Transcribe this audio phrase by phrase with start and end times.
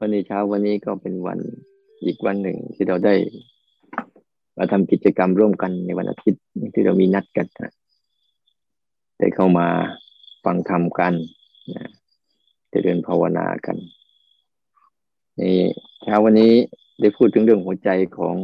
[0.00, 1.38] วันนี้เช้าวันนี้ก็เป็นวัน
[2.04, 3.14] อีกวันหนึ่งที่เราได้
[4.56, 6.42] มาทำกิจกรรมร่วมกันในวันอาทิตย์
[6.74, 7.72] ที่เรามีนัดกันนะ
[9.18, 9.66] ได้เข้ามา
[10.44, 11.14] ฟังธรรมกัน
[11.74, 11.88] นะ
[12.72, 13.76] จะเดินภาวนากัน
[15.36, 15.42] ใน
[16.02, 16.52] เช้าวันนี้
[17.00, 18.36] ได้พูดถึงเรื่องหัวใจของ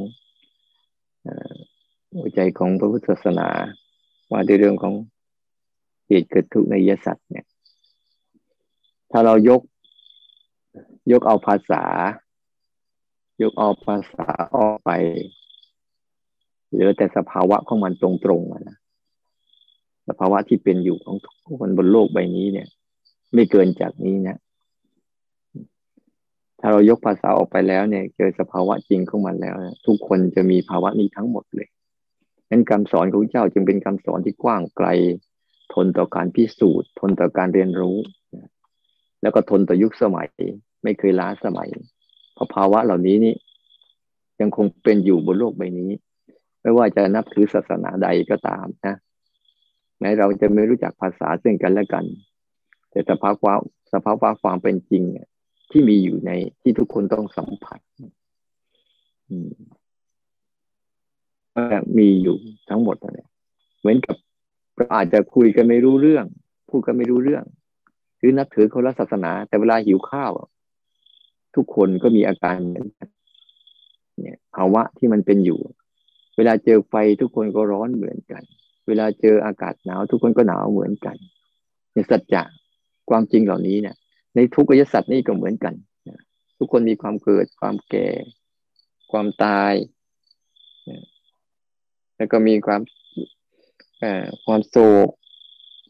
[2.18, 3.48] หัวใจของพระพุทธศาสนา
[4.30, 4.94] ว่าในเรื่องของ
[6.06, 7.46] เหตุเกิดทุกข์ในยสัตว์เนี่ย
[9.10, 9.60] ถ้าเรายก
[11.12, 11.82] ยกเอาภาษา
[13.42, 14.26] ยกเอาภาษา
[14.56, 14.90] ออกไป
[16.70, 18.78] เหลือแต่สภาวะของมันตรงๆนะ
[20.08, 22.68] สภาวะที่เป็นอยู่ของทุกคนบนโลกใบนี้เนี่ย
[23.34, 24.38] ไม่เกินจากนี้นะ
[26.60, 31.68] ถ้าเรายกภาษาออกไปแล้วเนี่ย เจอสภาวะจริงของมันแล้วทุกคนจะมีภาวะนี้ทั้งหมดเลย
[32.50, 34.88] นั้นคำสอนของเจ้าจึงเป็นคำสอนที่กว้างไกล
[35.74, 37.96] ทนต่อการพิสูจน์ ทนต่อการเรียนรู้
[39.22, 40.28] แล้วก็ทนต่อยุคสมัย
[40.84, 41.68] ไม่เคยล้าสมัย
[42.34, 43.34] เพราะภาวะเหล่านี้นี่
[44.40, 45.90] ยังคงเป็นอยู่บนโลกใบนี้
[46.60, 48.96] ไม่ว่าจะนับถือศาสนาใดก็ตามนะ
[50.00, 52.04] แม้เราจะไม่รู้จักภาษาซึ่งกันและกัน
[52.90, 53.52] แต่สภาวะ
[53.92, 55.28] สภาวะความเป็นจริงเนี่ย
[55.70, 57.80] ที่มีอยู่ในที่ทุกคนต้องสัมผัส
[61.98, 62.36] มีอยู่
[62.68, 63.28] ทั้งหมดเลย
[63.80, 64.16] เหมือนกับ
[64.76, 66.24] เราอาจจะคุยกันไม่รู้เรื่อง
[66.70, 67.44] พูดกันไม่รู้เรื่อง
[68.18, 70.32] หรือนับถือคนละศาสนา แต่เวลาหิวข้าว
[71.56, 73.08] ทุกคนก็มีอาการเหมือนกัน
[74.20, 75.60] เนี่ยภาวะที่มันเป็นอยู่
[76.36, 78.42] เวลาเจอไฟทุกคนก็ร้อนเหมือนกัน
[78.86, 81.16] เวลาเจออากาศหนาว ทุกคนก็หนาวเหมือนกัน
[81.92, 82.42] เนี่ยสัจจะ
[83.10, 83.96] ความจริงเหล่านี้เนี่ย
[84.34, 85.74] ในทุกอริยสัตว์นี่ก็เหมือนกัน
[86.58, 88.08] ทุกคนมีความเกิดความแก่
[89.12, 89.72] ความตาย
[92.16, 92.80] แล้วก็มีความ
[94.46, 94.76] ความโศ
[95.06, 95.08] ก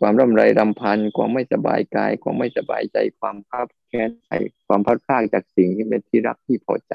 [0.00, 4.30] ความร่ำไรรำพันความไม่สบายกาย ความไม่สบายใจ ความภาพแค้นใจ
[4.66, 6.94] ความพัดพลาดจากสิ่งที่เป็นที่รักที่พอใจ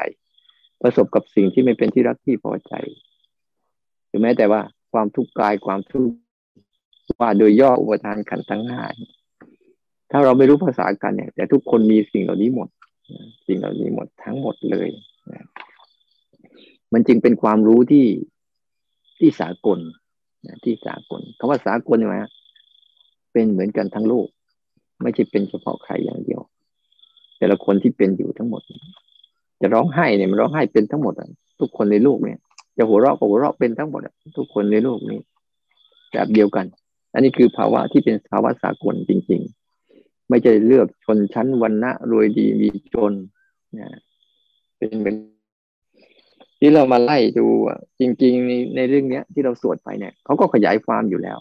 [0.81, 2.73] ประสบกับสิ่งที่ไม่เป็นที่รักที่พอใจ
[4.07, 4.61] หรือแม้แต่ว่า
[4.93, 6.15] ความทุกข์กายความทุกข์
[7.19, 8.83] ว่าโดยย่ออุปทานขันธ์ทั้งห้า
[10.11, 12.69] ถ้าเราไม่รู้ภาษากันเนี่ย แต่ทุกคนมีสิ่งเหล่านี้หมด
[13.47, 14.89] สิ่งเหล่านี้หมดทั้งหมดเลย
[16.93, 18.05] มันจึงเป็นความรู้ที่
[19.19, 19.79] ที่สากล
[20.65, 22.17] ที่สากลคำว่าสากลใช่ไหม
[23.31, 24.27] เป็นเหมือนกันทั้งโลก
[25.01, 26.41] ไม่ใช่เป็นเฉพาะใครอย่างเดียว
[27.37, 28.61] แต่ละคนที่เป็นอยู่ทั้งหมด
[29.61, 31.13] จะร้องไห้เนี่ยมันร้องไห้เป็นทั้งหมด
[31.59, 32.37] ทุกคนในโลกเนี่ย
[32.77, 34.01] จะหัวเราะก็หัวเราะเป็นทั้งหมด
[34.37, 35.19] ทุกคนในโลกนี้
[36.11, 36.65] แบบเดียวกัน
[37.13, 39.41] อันนี้คือภาวะที่เป็นภาวะสากลจริง
[39.85, 43.13] ๆ ไม่ใช่เลือกชนชั้นวันณะรวยดีมีจน
[43.79, 43.89] นะ
[44.77, 45.15] เป็นเหมือน
[46.59, 47.45] ที่เรามาไล่ดู
[47.99, 51.37] จริง ๆ ในในเรื่องเนี้ย ที่เราสวดไปเนี่ยเขาก็ขยายความอยู่แล้ว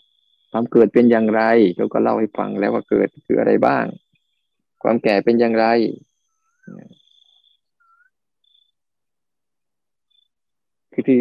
[0.50, 1.42] ความเกิดเป็นอย่างไร
[1.76, 3.84] เราก็เล่าให้ฟังแล้วว่าเกิดคืออะไรบ้าง
[4.82, 5.66] ความแก่เป็นอย่างไร
[10.92, 11.18] คือที่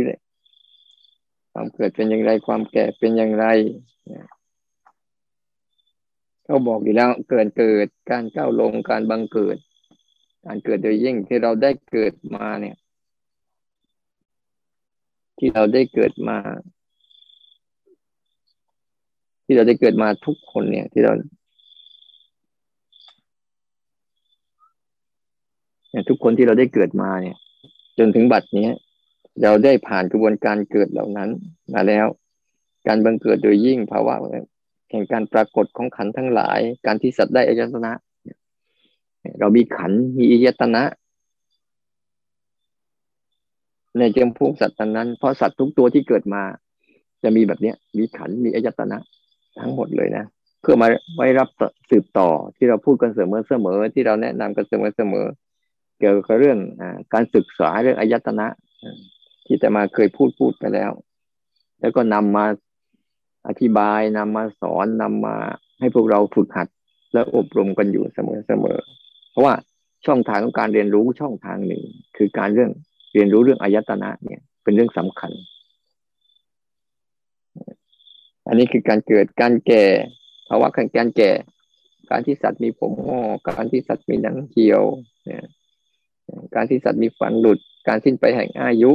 [1.54, 3.46] ความเกิดเป็นอย่างไร ความแก่เป็นอย่างไร
[6.44, 9.58] เขาบอกอยู่แล้วเกิดเกิดการก้าวลงการบังเกิด
[10.46, 12.78] การเกิดโดยยิ่งที่เราได้เกิดมาเนี่ย
[15.38, 16.38] ที่เราได้เกิดมา
[19.48, 27.38] ที่เราได้เกิดมาทุกคนเนี่ย ที่เราเนี่ยทุกคนที่เราได้เกิดมาเนี่ย
[27.98, 28.70] จนถึงบัดนี้
[29.44, 31.30] เราได้ผ่านกระบวนการเกิดเหล่านั้น
[31.74, 32.06] มาแล้ว
[32.88, 34.16] การบังเกิดโดยยิ่งภาวะ
[34.90, 37.92] แห่งการปรากฏของขันทั้งหลาย การที่สัตว์ได้อายตนะ
[39.40, 40.84] เรามีขันมีอายตนะ
[43.98, 46.44] ในจำพวกสัตว์นั้น เพราะสัตว์ทุกตัวที่เกิดมา
[47.24, 48.98] จะมีแบบเนี้ย มีขันมีอายตนะ
[49.60, 50.26] ทั้งหมดเลยนะ
[50.62, 51.50] เพื่อมาไว้รับ
[51.90, 55.26] สืบต่อที่เราพูดกันเสมอเสมอที่เราแนะนำกันเสมอเสมอ
[56.00, 58.48] เกี่ยวกับเรื่องอการศึกษาเรื่องอายตนะ
[59.46, 60.92] ที่แต่มาเคยพูดพูดไปแล้ว
[61.80, 62.46] แล้วก็นำมา
[63.48, 65.36] อธิบายนำมาสอนนำมา
[65.80, 66.68] ให้พวกเราฝึกหัด
[67.14, 68.20] และอบรมกันอยู่เส
[68.64, 69.54] มอๆเพราะว่า
[70.06, 71.84] ช่องทางของการเรียนรู้ช่องทางหนึ่ง
[72.18, 72.72] คือการเรื่อง
[73.14, 75.32] เรียนรู้เรื่องอายตนะเนี่ย เป็นเรื่องสำคัญ
[78.48, 79.86] อันนี้คือการเกิดการแก่
[80.48, 81.32] ภาวะการการแก่
[82.12, 84.84] การที่สัตว์มีผมงอกการที่สัตว์มีหนังเหี่ยว
[85.26, 85.46] เนี่ย
[86.56, 88.92] การที่สัตว์มีฝันหลุด การสิ้นไปแห่งอายุ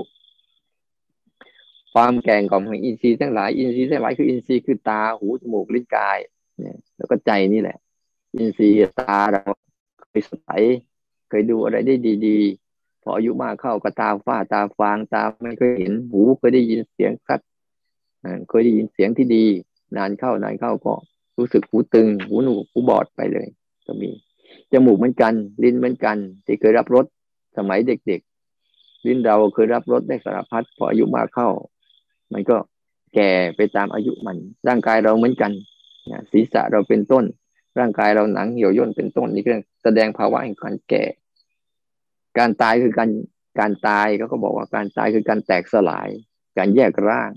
[1.95, 6.19] ความแก่งของอินทรีย์ทั้งหลาย อินทรีย์ทั้งหลายคืออินทรีย์คือตาหูจมูกลิ้นกาย
[6.59, 7.79] เนี่ยแล้วก็ใจนี่แหละ
[8.35, 9.43] อินทรีย์ตาเรา
[10.01, 10.63] เคยสาย
[11.29, 11.95] เคยดูอะไรได้
[12.27, 17.41] ดีๆพออายุมากเข้าก็ตาฝ้าตาฟางตาไม่เคยเห็นหูเคยได้ยินเสียงคัด
[18.49, 19.45] เคยได้ยินเสียงที่ดี
[19.97, 20.95] นานเข้านานเข้าก็
[21.39, 23.47] รู้สึกหูตึง หูหนูหูบอดไปเลย
[23.87, 24.11] ก็มี
[24.73, 25.33] จมูกเหมือนกัน
[25.63, 26.17] ลิ้นเหมือนกัน
[26.47, 27.07] ที่เคยรับรส
[27.57, 31.49] สมัยเด็กๆ ลิ้นเราเคยรับรสได้สารพัดพออายุมากเข้า
[32.33, 32.57] มันก็
[33.15, 34.37] แก่ไปตามอายุมัน
[34.69, 35.53] ร่างกายเราเหมือนกัน
[36.33, 37.25] ศีรษะเราเป็นต้น
[37.79, 39.51] ร่างกายเราหนังเหี่ยวย่นเป็นต้นนี่ก็
[39.83, 41.05] แสดงภาวะแห่งการแก่
[42.39, 43.11] การตายคือการ
[43.61, 46.09] การตายเขาก็บอกว่าการตายคือการแตกสลาย
[46.59, 47.31] การแยกร่าง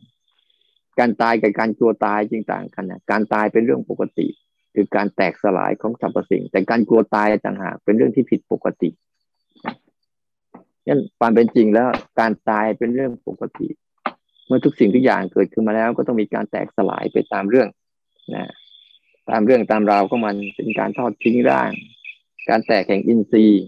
[1.00, 4.28] การตายกับการกลัวตายจริงต่างกันนะการตายเป็นเรื่องปกติ
[4.76, 8.90] คือการแตกสลายของสรรพสิ่ง แต่การกลัวตายต่างหากเป็นเรื่องที่ผิดปกติ
[10.88, 11.90] นั่นความเป็นจริงแล้ว
[12.20, 13.68] การตายเป็นเรื่องปกติ
[14.48, 17.68] เมื่อทุกสิ่งทุกอย่างเกิดขึ้นมาแล้ว ก็ต้องมีการแตกสลายไปตามเรื่อง
[18.36, 18.52] นะ
[19.30, 21.72] ตามเรื่องตามราวของมันเป็นการทอดทิ้งร่าง
[22.50, 23.64] การแตกแห่งอินทรีย์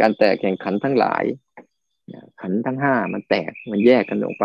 [0.00, 1.24] การแตกแห่งขันทั้งหลาย
[2.40, 4.44] ขันทั้งห้ามันแตกมันแยกกันออกไป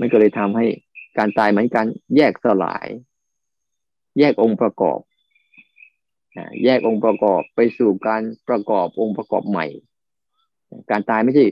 [0.00, 0.66] มันก็เลยทำให้
[1.18, 1.86] การตายเหมือนกัน
[2.16, 2.88] แยกสลาย
[4.18, 5.00] แยกองค์ประกอบ
[6.64, 9.66] แยกองค์ประกอบไปสู่การประกอบองค์ประกอบใหม่
[10.90, 11.44] การตายไม่ใช่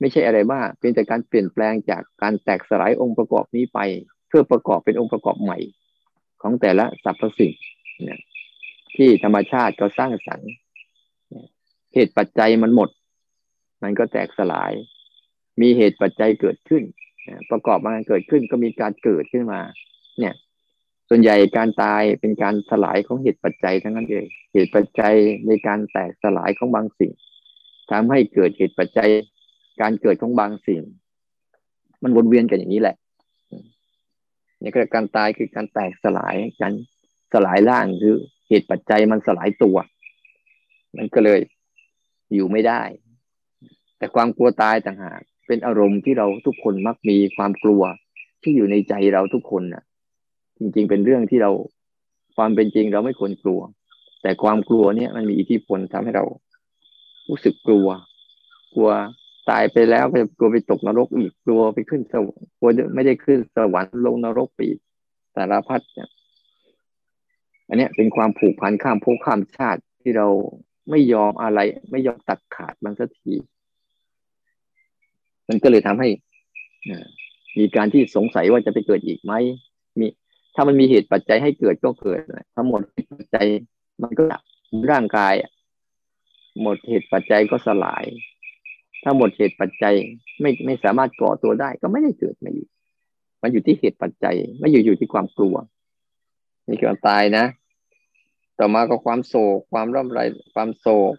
[0.00, 3.78] ไม่ใช่อะไรบ้าเป็นแต่การเปลี่ยนแปลงจากการแตกสลายองค์ประกอบนี้ไป
[4.28, 5.58] เพื่อประกอบเป็นองค์ประกอบใหม่
[6.42, 7.52] ของแต่ละสรรพสิ่ง
[8.96, 10.50] ที่ธรรมชาติก็สร้างสรรค์
[11.94, 12.90] เหตุปัจจัยมันหมด
[13.82, 14.72] มันก็แตกสลาย
[15.60, 16.82] มีเหตุปัจจัยเกิดขึ้น
[17.50, 19.60] ประกอบมาเกิดขึ้นก็มีการเกิดขึ้นมา
[20.18, 20.34] เนี่ย
[21.08, 25.14] ส่วนใหญ่การตายเป็นการสลายของเหตุปัจจัยทั้งนั้นเองเหตุปัจจัย
[25.46, 27.12] ในการแตกสลายของบางสิ่ง
[27.90, 29.10] ทำให้เกิดเหตุปัจจัย
[29.80, 30.82] การเกิดของบางสิ่ง
[32.02, 32.96] มันวนเวียนกันอย่างนี้แหละ
[34.62, 36.72] นี่ก็การตายคือการแตกสลายการ
[37.32, 38.16] สลายร่างคือ
[38.48, 39.76] เหตุปัจจัยมันสลายตัว
[40.96, 41.40] มันก็เลย
[42.34, 42.82] อยู่ไม่ได้
[43.98, 47.82] แต่ความกลัวตายต่างหาก เป็นอารมณ์ที่เราทุกคนมักมีความกลัว
[48.42, 49.82] ที่อยู่ในใจเราทุกคนน่ะ
[50.58, 51.50] จริง ๆ เป็นเรื่องที่เรา
[52.36, 53.60] ความเป็นจริงเราไม่ควรกลัว
[54.22, 56.24] แต่ความกลัวเนี่ยมันมีอิทธิพลทำให้เรา
[57.28, 57.88] รู้สึกกลัว
[58.74, 58.90] กลัว
[59.50, 64.68] ตายไปแล้วก็กลัวไปตกนรกอีกกลัวไปขึ้นสวรรค์กลัวไม่ได้ขึ้นสวรรค์ลงนรกปี
[65.34, 66.08] สารพัดเนี่ย
[67.68, 70.28] อันนี้เป็นความผูกพันข้ามภพข้ามชาติที่เรา
[70.90, 71.58] ไม่ยอมอะไร
[71.90, 73.34] ไม่ยอมตัดขาดมันสักที
[75.48, 76.08] มันก็เลยทำให้
[77.58, 79.32] มีการที่สงสัยว่าจะไปเกิดอีกไหม
[79.98, 80.06] มี
[80.54, 82.20] ถ้ามันมีเหตุปัจจัยให้เกิดก็เกิด
[82.56, 82.80] ทั้งหมด
[83.18, 83.46] ปัจจัย
[84.02, 84.24] มันก็
[84.90, 85.34] ร่างกาย
[86.62, 88.04] หมดเหตุปัจจัยก็สลาย
[89.02, 89.94] ถ้าหมดเหตุปัจจัย
[90.40, 92.68] ไม่ไม่สามารถก่อตัวได้ก็ไม่ได้เกิดมาอีก
[93.42, 95.56] มันอยู่ที่เหตุปัจจัย ไม่อยู่อยู่ที่ความกลัว
[96.68, 97.44] นี่คือตายนะ
[98.58, 100.20] ต่อมาก็ความโศกความร่ำไร
[100.54, 101.14] ความโศก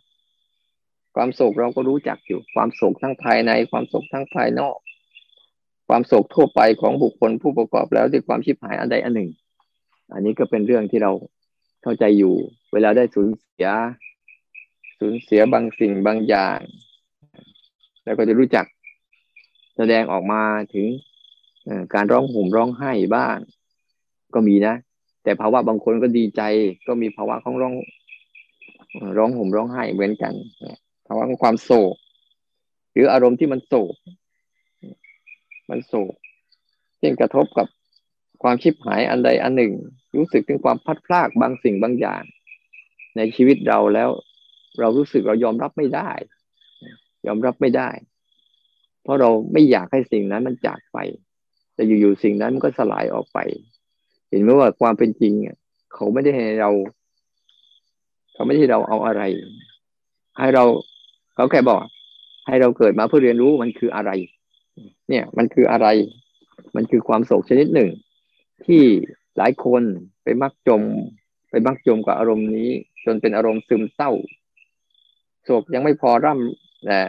[1.15, 4.77] ความโศกเราก็รู้จักอยู่ ความโศกทั้งภายใน ความโศกทั้งภายนอก
[5.87, 9.29] ความโศกทั่วไปของบุคคลผู้ประกอบแล้วด้วยความชิบหายอันใดอันหนึ่ง
[10.13, 11.11] อันนี้ก็เป็นเรื่องที่เรา
[11.83, 12.33] เข้าใจอยู่
[12.73, 13.69] เวลาได้สูญเสีย
[14.99, 16.59] สูญเสียบางสิ่งบางอย่าง
[18.03, 18.65] แล้วก็จะรู้จัก
[19.77, 20.87] แสดงออกมาถึง
[21.93, 23.37] การร้องห่มร้องไห้บ้าง
[24.33, 24.75] ก็มีนะ
[25.23, 26.41] แต่ภาวะบางคนก็ดีใจ
[26.87, 27.73] ก็มีภาวะของร้อง
[29.17, 30.33] ร้องห่มร้องไห้เหมือนกัน
[31.05, 31.95] ภาวะของความโศก
[32.91, 33.95] หรืออารมณ์ที่มันโศก
[35.69, 36.13] มันโศก
[36.99, 37.67] เช่นกระทบกับ
[38.43, 39.71] ความชิบหายอันใดอันหนึ่ง
[40.15, 42.23] รู้สึกถึงความพัดพลากบางสิ่งบางอย่าง
[43.17, 44.09] ในชีวิตเราแล้ว
[44.79, 46.11] เรารู้สึกเรายอมรับไม่ได้
[47.27, 47.89] ยอมรับไม่ได้
[49.03, 50.97] เพราะเราไม่อยากให้สิ่งนั้นมันจากไป
[51.75, 53.39] แต่อยู่ๆสิ่งนั้นมันก็สลายออกไป
[54.29, 55.33] เห็นไหมว่าความเป็นจริง
[55.93, 56.71] เขาไม่ได้ให้เรา
[58.33, 59.21] เขาไม่ได้เราเอาอะไร
[60.39, 60.65] ให้เรา
[61.35, 61.81] เขาแค่บอก
[62.47, 64.11] ให้เราเกิดมาเพื่อเรียนรู้มันคืออะไร
[65.09, 65.87] เนี่ยมันคืออะไร
[66.75, 67.89] มันคือความโศกชนิดหนึ่ง
[68.65, 68.83] ที่
[69.37, 69.83] หลายคน
[70.23, 70.81] ไปมักจม
[71.49, 72.69] ไปมักจมกับอารมณ์นี้
[73.05, 74.11] จนเป็นอารมณ์ซึมเศร้า
[75.43, 76.99] โศกยังไม่พอร่ำแต่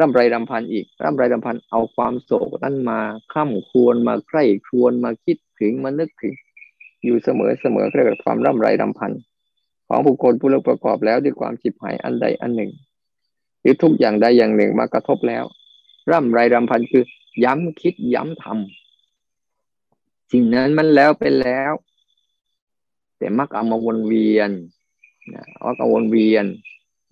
[0.00, 3.00] ร่ำไรรำพันอีก ร่ำไรรำพันเอาความโศกนั้นมา
[3.32, 6.34] ข้ามควรมาใกล้ครวนมาคิดถึงมานึกถึง
[7.04, 9.12] อยู่เสมอเสมอเรียกความร่ำไรรำพัน
[9.88, 12.70] ของบุคคลผู้เลิกประกอบแล้วด้วยความจิบหายอันใดอันหนึ่ง
[13.62, 15.44] หรือทุกอย่างใดอย่างหนึ่งมากระทบแล้ว
[16.10, 17.04] ร่ำไรรำพันคือ
[17.44, 21.72] ย้ำคิดย้ำทำสิ่งนั้นมันแล้วเป็นแล้ว
[23.18, 24.50] แต่มักเอามาวนเวียน
[25.34, 26.44] นะเอามาวนเวียน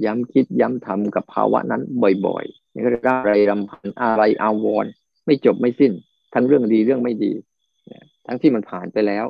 [0.04, 1.82] ย้ำคิดย้ำทำกับภาวะนั้น
[2.26, 4.86] บ่อยๆนี่ก็ร่ำไรรำพันอะไรอาวร
[5.26, 5.92] ไม่จบไม่สิ้น
[6.34, 7.32] ทั้งเรื่องดีเรื่องไม่ดี
[8.26, 9.26] ทั้งที่มันผ่านไปแล้ว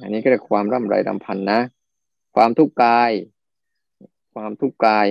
[0.00, 1.60] อันนี้ก็เรียกความร่ำไรรำพันนะ
[2.36, 3.10] ความทุกข์กาย
[4.34, 5.06] ความทุกข์กาย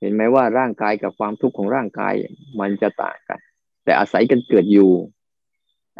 [0.00, 2.14] เห็นไหมว่าร่างกายกับความทุกข์ของร่างกาย
[2.60, 3.40] มันจะต่างกัน
[3.84, 4.90] แต่อาศัยกันเกิดอยู่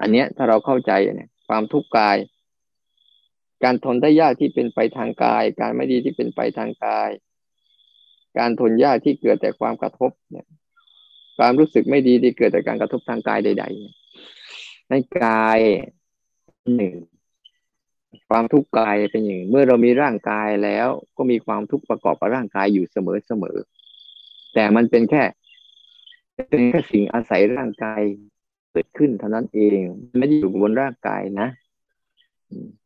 [0.01, 2.17] อันเนี้ยถ้าเราเข้าใจเนี่ยความทุกข์กาย
[3.65, 7.11] การทนได้ยากที่เป็นไปทางกาย การไม่ดีที่เป็นไปทางกาย
[8.39, 10.47] การทนยากที่เกิดแต่ความกระทบเนี่ย
[11.39, 15.61] ความรู้สึกไม่ดีที่เกิดจากการกระทบทางกายใดๆในกาย
[16.77, 16.95] หนึ่ง
[18.31, 23.59] ความทุกข์กายเป็นอย่างเมื่อเรามีร่างกายแล้วก็มีความทุกข์ประกอบกับร่างกายอยู่เสมอเสมอ
[24.59, 25.23] แต่มันเป็นแค่
[26.49, 28.03] เป็นแค่สิ่งอาศัยร่างกาย
[28.73, 29.81] เกิดขึ้นเท่านั้นเอง
[30.19, 31.49] ไม่ได้อยู่บนร่างกายนะ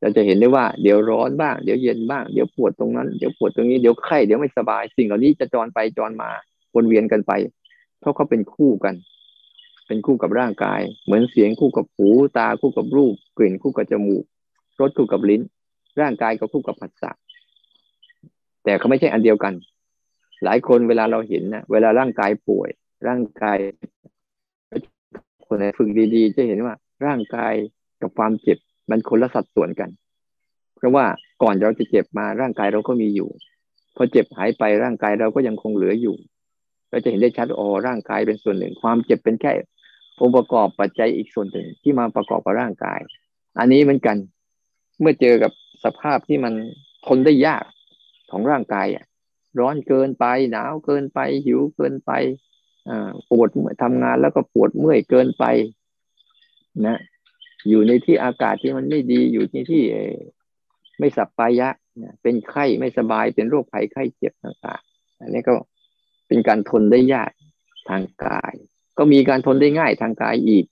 [0.01, 6.31] เราจะเห็นได้ว่าเดี๋ยวร้อนบ้าง เดี๋ยวเย็นบ้าง เดี๋ยวปวดตรงนั้น เดี๋ยวปวดตรงนี้ เดี๋ยวไข้ เดี๋ยวไม่สบาย สิ่งเหล่านี้จะจรไปจรมา
[6.75, 7.33] วนเวียนกันไป
[8.01, 8.95] เพราะเขาเป็นคู่กัน
[9.87, 14.25] เป็นคู่กับร่างกาย เหมือนเสียงคู่กับหู ตาคู่กับรูป กลิ่นคู่กับจมูก
[14.81, 15.43] รสคู่กับลิ้น
[16.01, 17.11] ร่างกายก็คู่กับผัสสะ
[18.65, 19.55] แต่เขาไม่ใช่อันเดียวกัน
[20.45, 22.71] หลายคนเวลาเราเห็นนะเวลาร่างกายป่วย
[23.09, 23.59] ร่างกาย
[25.47, 26.75] คนไหนฝึกดีๆ จะเห็นว่า
[27.07, 27.55] ร่างกาย
[28.01, 28.59] กับความเจ็บ
[28.91, 29.91] มันคนละสัดส่วนกัน
[30.77, 31.05] เพราะว่า
[31.43, 33.29] ก่อนเราจะเจ็บมาร่างกายเราก็มีอยู่
[33.97, 36.17] พอเจ็บหายไปร่างกายเราก็ยังคงเหลืออยู่
[36.91, 39.53] เราจะเห็นได้ชัดอ๋อร่างกายเป็นส่วนหนึ่ง ความเจ็บเป็นแค่
[40.21, 43.01] องค์ประกอบปัจจัยอีกส่วนหนึ่งที่มาประกอบกับร่างกาย
[43.59, 44.17] อันนี้เหมือนกัน
[45.01, 45.53] เมื่อเจอกับ
[45.85, 46.55] สภาพที่มัน
[47.07, 47.65] ทนได้ยาก
[48.31, 49.05] ของร่างกายอะ
[49.59, 52.13] ร้อนเกินไป หนาวเกินไป หิวเกินไป
[53.31, 53.49] ปวด
[53.83, 55.45] ทำงานแล้วก็ปวดเมื่อยเกินไป
[56.87, 56.99] นะ
[57.69, 59.83] อยู่ในที่อากาศที่มันไม่ดีอยู่ในที่
[60.99, 61.69] ไม่สับปายะ
[62.23, 65.55] เป็นไข้ไม่สบายเป็นโรคภัยไข้เจ็บต่างๆอันนี้ก็
[66.29, 67.33] เป็นการทนได้ยาก
[67.89, 68.55] ทางกาย
[68.99, 70.65] ก็มีการทนได้ง่ายทางกายอีก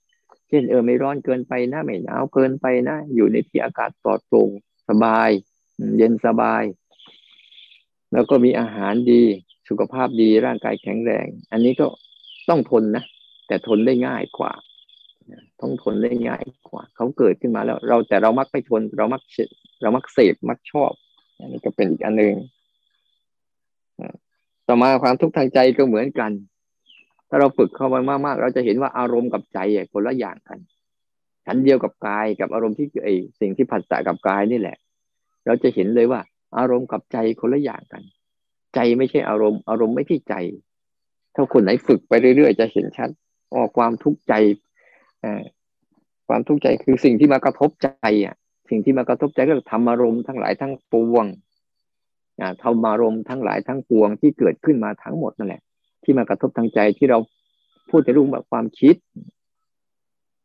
[0.49, 4.49] เช่นเออไม่ร้อนเกินไปนะไม่หนาวเกินไปนะ อยู่ในที่อากาศปลอดโปร่ง
[4.89, 5.29] สบาย
[5.97, 6.63] เย็นสบาย
[8.13, 9.21] แล้วก็มีอาหารดี
[9.69, 11.87] สุขภาพดีร่างกายแข็งแรง อันนี้ก็
[12.49, 13.03] ต้องทนนะ
[13.47, 14.53] แต่ทนได้ง่ายกว่า
[15.61, 19.21] ต้องทนได้ง่ายกว่าเขาเกิดขึ้นมาแล้ว เราแต่เรามักไม่ทน เรามัก
[19.81, 20.91] เรามักเสพมักชอบ
[21.39, 22.35] อันนี้ก็เป็นอีกอันหนึ่ง
[24.67, 26.31] ต่อมาความทุกข์ทางใจก็เหมือนกัน
[27.29, 29.59] ถ้าเราฝึกเข้ามามากๆ เราจะเห็นว่าอารมณ์กับใจ
[29.93, 30.59] คนละอย่างกัน
[31.45, 34.77] ฉันเดียวกับกายกับอารมณ์ที่ไอสิ่งที่ผัสสะกับกายนี่แหละ
[35.45, 36.21] เราจะเห็นเลยว่า
[36.57, 38.03] อารมณ์กับใจคนละอย่างกัน
[38.75, 40.35] ใจไม่ใช่อารมณ์ อารมณ์ไม่ใช่ใจ
[41.35, 43.09] ถ้าคนไหนฝึกไปเรื่อยๆจะเห็นชัด
[43.53, 44.33] อ๋อความทุกข์ใจ
[46.27, 47.89] ความทุกข์ใจคือสิ่งที่มากระทบใจ
[48.25, 48.35] อะ
[48.69, 51.25] สิ่งที่มากระทบใจก็ธรรมารมณ์ทั้งหลายทั้งปวง
[52.63, 55.61] ธรรมารมณ์ทั้งหลายทั้งปวงที่เกิดขึ้นมาทั้งหมดนั่นแหละ
[56.03, 57.19] ที่มากระทบทางใจที่เรา
[57.89, 58.95] พูดในรูปแบบความคิด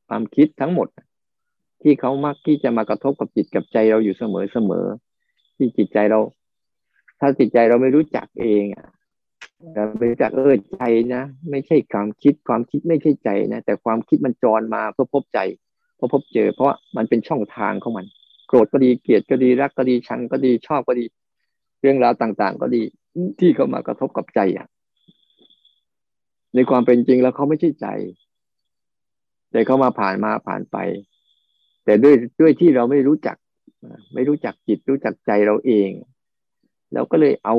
[0.09, 0.89] ความคิดทั้งหมด
[1.83, 4.87] ที่เขามักที่จะมากระทบกับจิตกับใจเราอยู่เสมอเสมอ
[5.57, 6.21] ที่จิตใจเรา
[7.21, 8.87] ถ้าจิตใจเราไม่รู้จักเองอะ
[9.75, 10.81] เราไปจากเออใจ
[11.15, 15.39] นะไม่ใช่ความคิดความคิดไม่ใช่ใจนะแต่ความคิดมันจรมาเพื่อพบใจ
[15.97, 18.07] เพื่อพบเจอ เพราะมันเป็นช่องทางของมัน
[18.49, 21.05] โกรธก็ดีเกลียดก็ดีรักก็ดีชังก็ดีชอบก็ดี
[21.81, 22.83] เรื่องราวต่าง ๆ ก็ดี
[23.41, 24.67] ที่เขามากระทบกับใจอะ
[26.55, 27.87] ในความเป็นจริงแล้วเขาไม่ใช่ใจ
[29.51, 30.77] แต่เขามาผ่านมาผ่านไป
[31.85, 33.37] แต่ด้วยด้วยที่เราไม่รู้จัก
[34.15, 35.91] ไม่รู้จักจิตรู้จักใจเราเอง
[36.95, 37.57] เราก็เลยเอา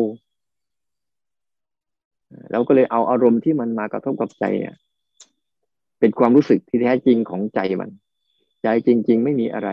[2.51, 4.75] เราก็เลยเอาอารมณ์ที่มันมากระทบกับใจอะ
[5.99, 7.89] เป็นความรู้สึกที่แท้จริงของใจมัน
[8.63, 9.69] ใจจริง ๆ ไม่มีอะไร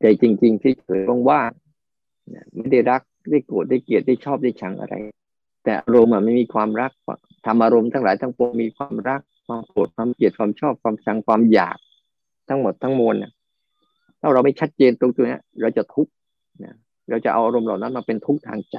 [0.00, 1.00] ใจจริง ๆ ที่เฉย
[1.30, 4.94] ว่างๆไม่ได้รักได้โกรธได้เกลียดได้ชอบได้ชังอะไร
[5.64, 6.92] แต่อารมณ์มันไม่มีความรัก
[7.46, 11.78] ทำอารมณ์ทั้งหลายทั้งปวงมีความรัก ความโกรธความเกลียดความชอบความชังความอยาก
[12.48, 13.32] ทั้งหมดทั้งมวลเนี่ย
[14.20, 16.12] ถ้าเราไม่ชัดเจนตรงตัวนี้เราจะทุกข์
[16.64, 16.76] นะ
[17.10, 18.76] เราจะเอาอารมณ์เหล่านั้นมาเป็นทุกข์ทางใจ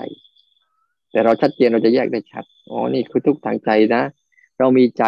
[1.12, 4.04] แต่เราชัดเจนเราจะแยกได้ชัดอ๋อนี่คือทุกข์ทางใจนะ
[4.60, 5.04] เรามีใจ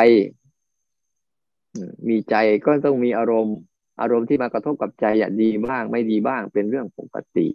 [2.10, 2.36] มีใจ
[2.66, 3.58] ก็ต้องมีอารมณ์
[4.02, 7.48] อารมณ์ที่มากระทบกับใจอะดีบ้าง ไม่ดีบ้างเป็นเรื่องปกติ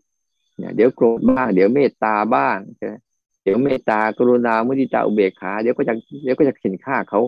[0.59, 2.59] เนี่ยเดี๋ยวโกรธบ้าง เดี๋ยวเมตตาบ้าง
[3.43, 7.21] เดี๋ยวเมตตากรุณามุทิตาอุเบกขาเดี๋ยวก็จะเดี๋ยวก็จะเห็นค่าเขา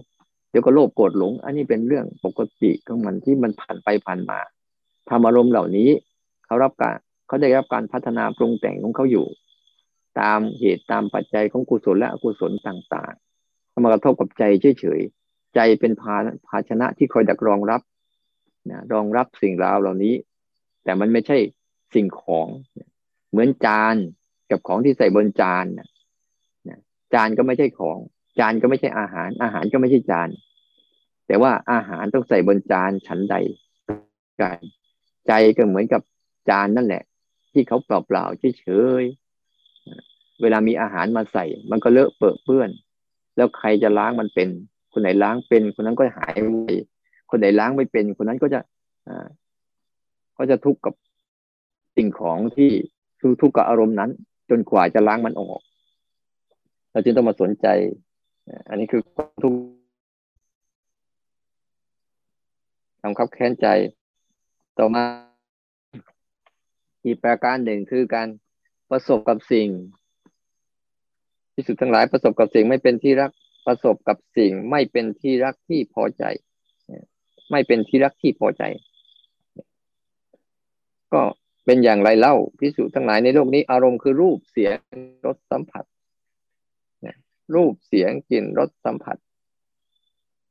[0.50, 4.38] เดี๋ยวก็โลภโกรธหลง อันนี้เป็นเรื่องปกติของมันที่มันผ่านไปผ่านมา
[5.10, 5.90] ทำอารมณ์เหล่านี้
[6.46, 6.96] เขารับการ
[7.26, 9.26] เขาได้รับการพัฒนาปรุงแต่งของเขาอยู่
[10.20, 14.44] ตามเหตุตามปัจจัยของกุศลและอกุศลต่างๆมากระทบกับใจ
[14.80, 17.80] เฉยๆใจเป็นภาภาชนะที่คอยดักรองรับ
[18.70, 20.14] นะรองรับสิ่งราวเหล่านี้
[20.84, 21.38] แต่มันไม่ใช่
[21.94, 22.48] สิ่งของ
[23.30, 23.96] เหมือนจาน
[24.50, 25.88] กับของที่ใส่บนจานนะ
[27.14, 27.98] จานก็ไม่ใช่ของ
[28.38, 30.28] จานก็ไม่ใช่อาหาร อาหารก็ไม่ใช่จาน
[31.26, 33.34] แต่ว่าอาหารต้องใส่บนจานฉันใด
[34.40, 34.58] กัน
[35.28, 36.02] ใจก็เหมือนกับ
[36.48, 37.02] จานนั่นแหละ
[37.52, 38.66] ที่เขาเปล่าๆเฉ
[39.02, 39.04] ย
[40.42, 42.70] เวลามีอาหารมาใส่ มันก็เลอะเปื้อน
[43.36, 44.48] แล้วใครจะล้างมันเป็น
[44.92, 46.70] คนไหนล้างเป็น คนนั้นก็หายไป
[47.30, 48.60] คนไหนล้างไม่เป็น คนนั้นก็จะ
[49.08, 49.26] อ่า
[50.38, 50.94] ก็จะทุกข์กับ
[51.96, 52.70] สิ่งของที่
[53.40, 54.10] ทุกข์กับอารมณ์นั้น
[54.50, 55.60] จนกว่าจะล้างมันออก
[56.90, 57.66] เราจึงต้องมาสนใจ
[58.68, 59.54] อันนี้คือความทุก
[63.02, 63.66] ทำคับแค้นใจ
[64.78, 65.04] ต่อมา
[67.04, 68.28] อีกประการหนึ่งคือการ
[68.90, 69.68] ประสบกับสิ่ง
[71.54, 73.30] ที่สุดทั้งหลายประสบกับสิ่งไม่เป็นที่รัก
[73.66, 76.24] ประสบกับสิ่งไม่เป็นที่รักที่พอใจ
[77.50, 78.62] ไม่เป็นที่รักที่พอใจ
[81.12, 81.22] ก็
[81.64, 84.76] เป็นอย่างไรเล่าพิสูจน์ทั้งหลายในโลกนี้อารมณ์คือรูปเสียง
[85.26, 85.84] รสสัมผัส
[87.54, 89.16] รูปเสียงกลิ่นรสสัมผัส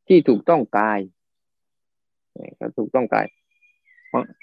[0.08, 1.00] ที่ถูกต้องกาย
[2.58, 3.26] เขาถูกต้องกาย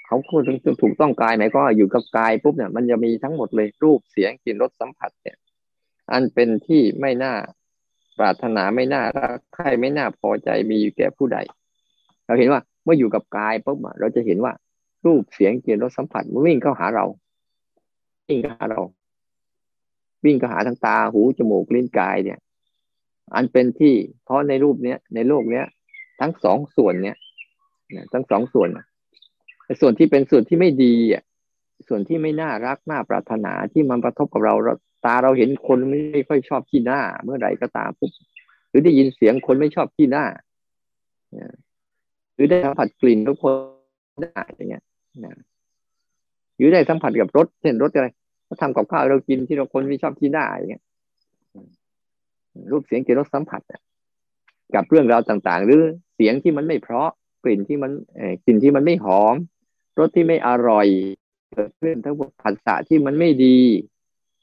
[0.05, 5.37] เขาพูดถึงถูกต้องกายไหมก็อยู่กับกายปุ๊บเนี่ย มันจะมีทั้งหมดเลยรูปเสียงกลิ่นรสสัมผัสเนี่ย
[6.11, 7.33] อันเป็นที่ไม่น่า
[8.19, 11.37] ปรารถนาไม่น่ารักใครไม่น่าพอใจมีอยู่แก่ผู้ใด
[12.25, 14.53] เราเห็นว่าเมื่ออยู่กับกายปุ๊บเราจะเห็นว่า
[15.05, 17.05] รูปเสียงกลิ่นรสสัมผัสมันวิ่งเข้าหาเรา
[18.27, 18.81] วิ่งเข้าหาเรา
[20.25, 22.39] วิ่งเข้าหาทางตาหูจมูกลิ้นกายเนี่ย
[23.35, 25.65] อันเป็นที่เพราะในรูปเนี้ยในโลกเนี้ย
[26.19, 27.17] ทั้งสองส่วนเนี้ย
[28.13, 28.69] ทั้งสองส่วน
[29.81, 31.23] ส่วนที่เป็นส่วนที่ไม่ดีอะ
[31.87, 34.55] ส่วนที่ไม่น่ารักน่าปรารถนาที่มันกระทบกับเรา
[35.05, 38.11] ตาเราเห็นคนไม่ค่อยชอบที่หน้า เมื่อไหร่ก็ตามปุ๊บ
[38.69, 40.25] หรือได้ยินเสียงคนไม่ชอบที่หน้า
[42.35, 43.53] หรือได้สัมผัสกลิ่นทุกคน
[44.23, 44.83] ได้อย่างเงี้ย
[46.57, 48.07] หรือได้สัมผัสกับรถเช่นรถอะไร
[48.45, 50.83] เขาทำกับข้าวเรากินที่เราคนไม่ชอบที่หน้าอย่างเงี้ย
[52.71, 53.61] รูปเสียงกลิ่นรสสัมผัส
[54.75, 55.81] กับเรื่องราวต่าง ๆ หรือ
[56.15, 57.09] เสียงที่มันไม่เพราะ
[57.43, 57.91] กลิ่นที่มัน
[58.45, 59.35] กลิ่นที่มันไม่หอม
[59.99, 60.87] รสที่ไม่อร่อย
[61.53, 63.57] เกิดขึ้นทั้งหมดผัสสะที่มันไม่ดี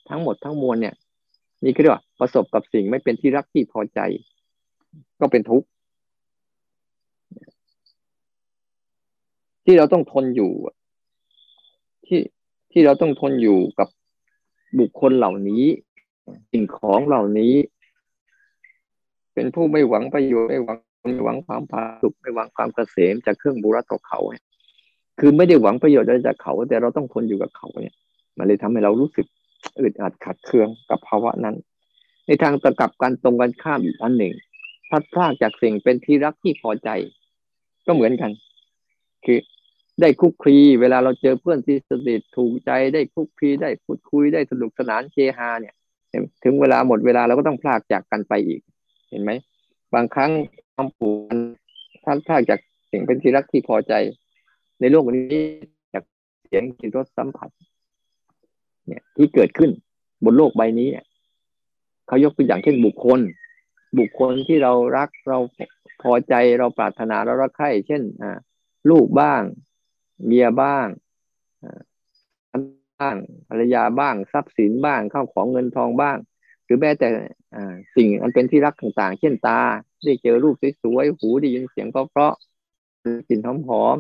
[0.09, 0.95] ทั้งหมดทั้งมวลเนี่ย
[1.65, 4.01] นี่คือว่าประสบกับสิ่งไม่เป็นที่รักที่พอใจ
[5.21, 5.67] ก็เป็นทุกข์
[9.65, 10.53] ที่เราต้องทนอยู่
[12.07, 12.21] ที่
[12.73, 13.89] ที่เราต้องทนอยู่กับ
[14.79, 15.65] บุคคลเหล่านี้
[16.53, 17.55] สิ่งของเหล่านี้
[19.35, 24.21] เป็นผู้ไม่หวังประโยชน์ไม่หวังไม่หวังความผาสุกไม่หวังความเกษมจากเครื่องบูรตกเขา
[25.19, 27.95] คือไม่ได้หวังประโยชน์อะไรจากเขา แต่เราต้องทนอยู่กับเขาเนี่ย
[28.39, 29.27] มันเลยทำให้เรารู้สึก
[29.81, 31.57] อึดอัดขัดเคืองกับภาวะนั้น
[32.27, 34.33] ในทางตะกับกันตรงกันข้ามอีกอันหนึ่ง
[34.91, 36.89] พัดพลากจากสิ่งเป็นที่รักที่พอใจ
[37.87, 38.31] ก็เหมือนกัน
[39.25, 39.39] คือ
[40.01, 45.75] ได้คุกคีเวลาเราเจอเพื่อนที่สนิทถูกใจได้คุกคีได้พูดคุยได้สนุกสนานเฮฮาเนี่ย
[46.45, 48.61] ถึงเวลาหมดเวลาเราก็ต้องพลากจากกันไปอีก
[49.11, 49.31] เห็นไหม
[49.95, 50.31] บางครั้ง
[50.75, 51.39] ความผูกพัน
[52.05, 53.93] ท่านพลากจากสิ่งเป็นที่รักที่พอใจ
[54.83, 55.41] ในโลกนี้
[55.95, 56.05] จาก
[56.47, 57.51] เสียงที่รสสัมผัส
[58.87, 59.71] เนี่ยที่เกิดขึ้น
[60.25, 61.07] บนโลกใบนี้เนี่ย
[62.07, 63.21] เขายกตัวอย่างเช่นบุคคล
[63.99, 65.39] บุคคลที่เรารักเรา
[66.03, 68.39] พอใจเราปรารถนาเรารักใคร่เช่นอ่า
[68.91, 69.43] ลูกบ้าง
[70.27, 70.87] เมียบ้าง
[73.01, 73.17] บ้าง
[73.49, 76.17] ภรรยาบ้างทรัพย์สินบ้างข้าวของเงินทองบ้าง
[76.65, 77.09] หรือแม้แต่
[77.97, 79.61] สิ่งอันเป็นที่รักต่างๆ เช่นตา
[80.05, 82.43] ได้เจอรูปสวยๆหูได้ยินเสียงเพราะๆ
[83.29, 83.97] กลิ่นหอม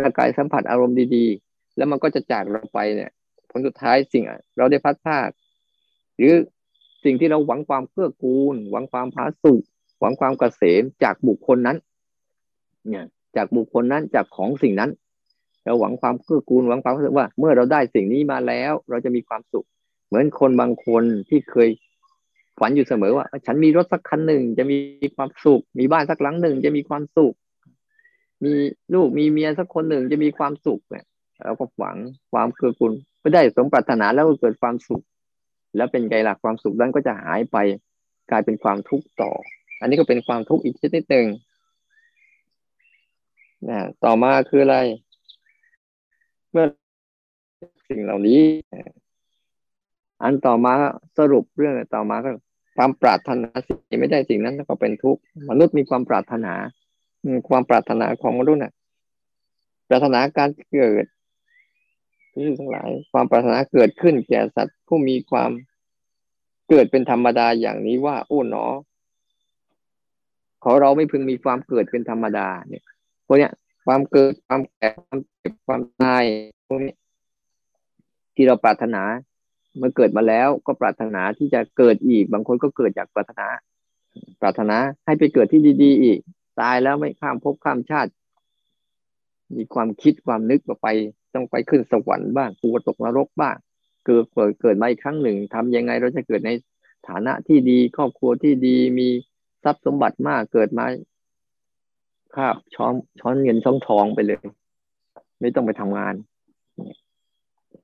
[0.00, 3.10] ร่างกายสัมผัสอารมณ์ดีๆ แล้วมันก็จะจากเราไปเนี่ย
[3.50, 4.24] ผลสุดท้ายสิ่ง
[4.58, 5.30] เราได้พัดพาด
[6.18, 6.34] หรือ
[7.04, 9.62] สิ่งที่เราหวังความเกื้อกูล หวังความพาสุข
[10.00, 11.76] หวังความเกษมจากบุคคลนั้น
[12.88, 14.90] เนี่ยจากบุคคลนั้นจากของสิ่งนั้น
[15.64, 19.66] เราหวังความเกื้อกูลหวังความรู้สึกว่า เมื่อเราได้สิ่งนี้มาแล้ว เราจะมีความสุข
[20.06, 21.68] เหมือนคนบางคนที่เคย
[22.58, 24.78] ฝันอยู่เสมอว่า ฉันมีรถสักคันหนึ่งจะมี
[25.16, 27.34] ความสุข มีบ้านสักหลังหนึ่งจะมีความสุข
[28.44, 28.54] มี
[28.94, 31.04] ลูกมีเมียสักคนหนึ่งจะมีความสุขเนี่ย
[31.44, 31.96] เราก็หวัง
[32.32, 35.02] ความเกื้อกูลไม่ได้สมปรารถนาแล้วเกิดความสุข
[35.76, 37.56] แล้วเป็นไงล่ะความสุขนั้นก็จะหายไป
[38.30, 39.30] กลายเป็นความทุกข์ต่อ
[39.80, 41.26] อันนี้ก็เป็นความทุกข์อีกชนิดหนึ่ง
[43.68, 44.78] นะต่อมาคืออะไร
[46.50, 46.66] เมื่อ
[47.88, 48.40] สิ่งเหล่านี้
[50.22, 50.72] อันต่อมา
[51.18, 52.30] สรุปเรื่องต่อมาก็
[52.76, 56.54] ความปรารถนาสิ่งไม่ได้สิ่งนั้นก็เป็นทุกข์มนุษย์มีความปรารถนา
[57.48, 58.72] ความปรารถนาของมนุษย์น่ะ
[59.88, 61.04] ปรารถนาการเกิด
[62.32, 65.50] ที่ทั้งหลาย ความปรารถนาเกิดขึ้นแก่สัตว์ผู้มีความ
[66.68, 68.66] เกิดเป็นธรรมดาอย่างนี้ว่า โอ้หนอ
[70.64, 72.84] ขอเราไม่พึงมีความเกิดเป็นธรรมดา เนี่ย
[73.26, 73.52] พวกเนี้ย
[73.86, 76.24] ความเกิดความแก่ความเจ็บความตาย
[76.66, 76.94] พวกนี้
[78.34, 79.02] ที่เราปรารถนา
[79.78, 83.48] เมื่อเกิดมาแล้วก็ปรารถนาที่จะเกิดอีก บางคนก็เกิดจากปรารถนา
[84.40, 86.18] ปรารถนาให้ไปเกิดที่ดี ๆ อีก
[86.60, 88.10] ตายแล้วไม่ข้ามภพข้ามชาติ
[89.56, 90.88] มีความคิดความนึกว่าไป
[91.34, 93.56] ต้องไปขึ้นสวรรค์บ้างกลัวตกนรกบ้าง
[94.06, 96.50] เกิดเกิดเกิดมาอีกครั้งหนึ่งทำยังไงเราจะเกิดใน
[97.08, 99.08] ฐานะที่ดี ครอบครัวที่ดีมี
[99.64, 100.86] ทรัพย์สมบัติมากเกิดมา
[102.34, 104.44] คาบช้อนช้อนเงินช้อนทองไปเลย
[105.40, 106.14] ไม่ต้องไปทำงาน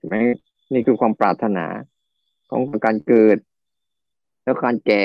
[0.06, 0.14] ไหม
[0.72, 1.66] นี่คือความปรารถนา
[2.50, 3.38] ของการเกิด
[4.42, 5.04] แล้วการแก่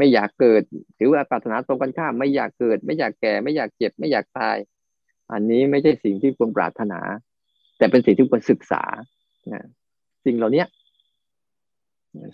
[0.00, 0.62] ไม่อยากเกิด
[0.98, 4.56] ถือว่าปรารถนาตรงกันข้าม ไม่อยากเกิด ไม่อยากแก่ ไม่อยากเจ็บ ไม่อยากตาย
[5.32, 7.00] อันนี้ไม่ใช่สิ่งที่ควรปรารถนา
[7.78, 8.82] แต่เป็นสิ่งที่ควรศึกษา
[9.52, 9.66] นะ
[10.24, 10.64] สิ่งเหล่านี้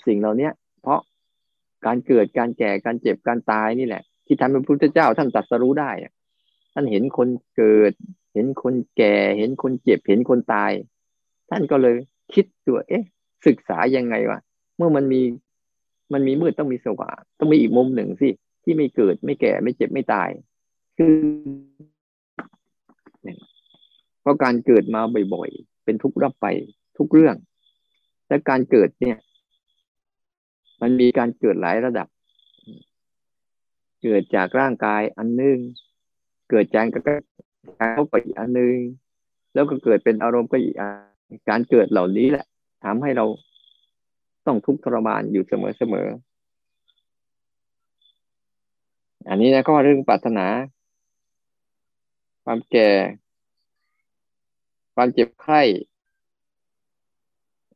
[0.06, 0.48] สิ่งเหล่านี้
[0.82, 1.00] เพราะ
[1.86, 5.90] การเกิดการแก่การเจ็บการตายนี่แหละ ที่ทำให้พระพุทธเจ้าท่านตรัสรู้ได้
[6.72, 7.92] ท่านเห็นคนเกิด
[8.34, 10.72] เห็นคนแก่ เห็นคนเจ็บเห็นคนตาย
[11.50, 11.94] ท่านก็เลย
[12.34, 13.04] คิดตัวเอ๊ะ
[13.46, 14.40] ศึกษายังไงวะ
[14.76, 15.22] เมื่อมันมี
[16.12, 18.28] มันมีมืดต้องมีสว่างต้องมีอีกมุมหนึ่งสิ
[18.64, 20.30] ที่ไม่เกิดไม่แก่ไม่เจ็บไม่ตาย
[20.98, 21.16] คือ
[24.20, 25.00] เพราะการเกิดมา
[25.34, 26.46] บ่อยๆ เป็นทุกข์รับไป
[26.98, 27.36] ทุกเรื่อง
[28.28, 29.16] และการเกิดเนี่ย
[30.82, 32.08] มันมีการเกิดหลายระดับ
[34.02, 35.58] เกิดจากร่างกายอันนึง
[36.50, 37.14] เกิดจากกา
[37.88, 38.76] รเข้าไปอีกอันนึง
[39.54, 40.74] แล้วก็เกิดเป็นอารมณ์ก็อีก
[41.48, 42.44] การเกิดเหล่านี้แหละ
[42.84, 43.26] ทำให้เรา
[44.46, 46.08] ต้องทุกข์ทรมานอยู่เสมอเสมอ
[49.28, 50.46] อันนี้นะก็เรื่องปรารถนา
[52.44, 52.90] ความแก่
[54.94, 55.62] ความเจ็บไข้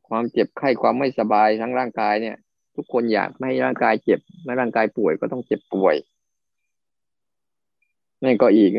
[0.07, 2.37] ความเจ็บไข้ความไม่สบายทั้งร่างกายเนี่ย
[2.75, 5.95] ทุกคนอยากไม่ให้ร่างกายเจ็บ ไม่ร่างกายป่วยก็ต้องเจ็บป่วย
[8.23, 8.71] นี่ก็อีก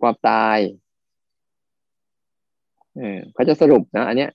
[0.00, 0.58] ความตาย
[2.96, 4.30] เออเขาจะสรุปนะ อันเนี้ย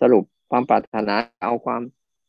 [0.00, 1.82] สรุป ความปรารถนาเอาความ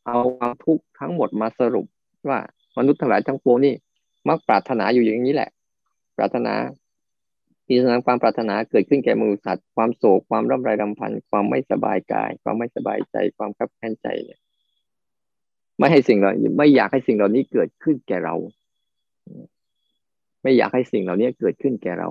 [0.07, 1.85] เอาความทุกข์ทั้งหมดมาสรุป
[2.29, 2.39] ว่า
[2.77, 3.73] มนุษย์ทั้งหลายทั้งปวงนี่
[4.29, 5.49] มักปรารถนาอยู่อย่างนี้แหละ
[6.17, 6.53] ปรารถนา
[7.65, 14.39] ที่สนความปรารถนาเกิดขึ้นแก่มนุษย์สัตว์ความโศกความร่ำไรรำพันความไม่สบายกาย ความไม่สบายใจ ความขับแค้นใจเนี่ย
[15.77, 18.35] ไม่ให้สิ่งเหล่านี้ไม่อยากให้สิ่งเหล่านี้เกิดขึ้นแก่เรา
[20.43, 22.09] ไม่อยากให้สิ่งเหล่านี้เกิดขึ้นแก่เรา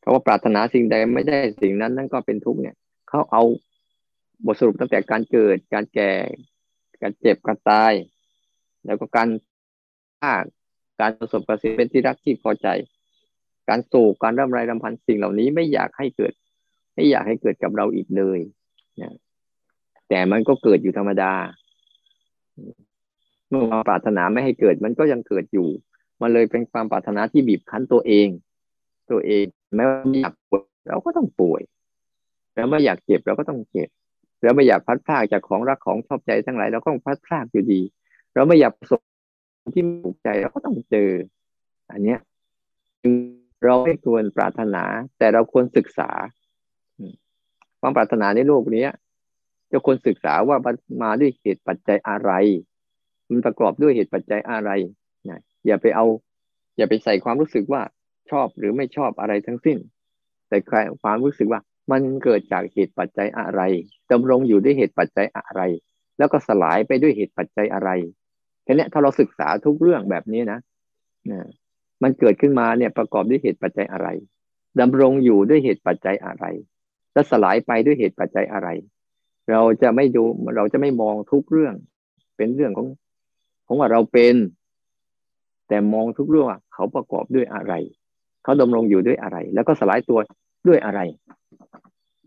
[0.00, 2.76] เพราะว่าปรารถนาสิ่งใดไม่ได้สิ่งนั้นนั่นก็เป็นทุกข์เนี่ย
[3.08, 3.42] เขาเอา
[4.46, 6.12] บทสรุปตั้งแต่การเกิด การแก่
[7.02, 7.92] การเจ็บ การตาย
[8.86, 9.28] แล้วก็การ
[10.20, 10.34] ฆ่า
[11.00, 12.68] การประสบกับสิ่งเป็นที่รักที่พอใจ
[13.68, 16.32] การโศกการร่ำไรรำพันสิ่งเหล่านี้ไม่อยากให้เกิด
[16.94, 18.38] ไม่อยากให้เกิดกับเราอีกเลย
[19.00, 19.14] นะ
[20.08, 21.32] แต่มันก็เกิดอยู่ธรรมดา
[23.48, 25.68] เมื่อความปรารถนาไม่ให้เกิด มันก็ยังเกิดอยู่
[26.20, 28.28] มันเลยเป็นความปรารถนาที่บีบคั้นตัวเอง
[29.10, 29.44] ตัวเอง
[29.76, 31.62] แม้ว่าอยากป่วยเราก็ต้องป่วย
[32.54, 33.88] แล้วไม่อยากเจ็บเราก็ต้องเจ็บ
[34.42, 37.80] เราไม่อยากพัดพลาดจากของรักของชอบใจทั้งหลายเราก็ต้องพัดพลาดอยู่ดี
[38.34, 39.00] เราไม่อยากประสบ
[39.74, 41.10] ที่ถูกใจเราก็ต้องเจอ
[41.90, 42.18] อันเนี้ย
[43.64, 44.84] เราไม่ควรปรารถนา
[45.18, 46.10] แต่เราควรศึกษา
[47.80, 48.86] ความปรารถนาในโลกนี้
[49.72, 50.56] จะควรศึกษาว่า
[51.02, 52.30] มาด้วยเหตุปัจจัยอะไร
[53.28, 54.70] มันประกอบด้วยเหตุปัจจัยอะไร
[55.28, 56.06] นะอย่าไปเอา
[56.76, 57.82] อย่าไปใส่ความรู้สึกว่า
[58.30, 59.78] ชอบหรือไม่ชอบอะไรทั้งสิ้น
[60.48, 60.58] แต่
[61.02, 63.60] ความรู้สึกว่า มันเกิดจากเหตุปัจจัยอะไร
[64.12, 65.60] ดำรงอยู่ด้วยเหตุปัจจัยอะไร
[66.18, 67.90] แล้วก็สลายไปด้วยเหตุปัจจัยอะไร
[68.64, 70.58] แค่นี้ถ้าเราศึกษาทุกเรื่องแบบนี้นะ
[71.30, 71.40] นะ
[72.02, 74.08] มันเกิดขึ้นมาเนี่ยประกอบด้วยเหตุปัจจัยอะไร
[74.80, 76.44] ดำรงอยู่ด้วยเหตุปัจจัยอะไร
[77.12, 78.68] และสลายไปด้วยเหตุปัจจัยอะไร
[79.50, 80.24] เราจะไม่ดู
[80.56, 81.74] เราจะไม่มองทุกเรื่อง
[82.36, 82.86] เป็นเรื่องของ
[83.66, 84.34] ของว่าเราเป็น
[85.68, 87.72] แต่มองทุกเรื่องเขาประกอบด้วยอะไร
[88.42, 90.18] เขาดำรงอยู่ด้วยอะไร แล้วก็สลายตัว
[90.68, 91.00] ด้วยอะไร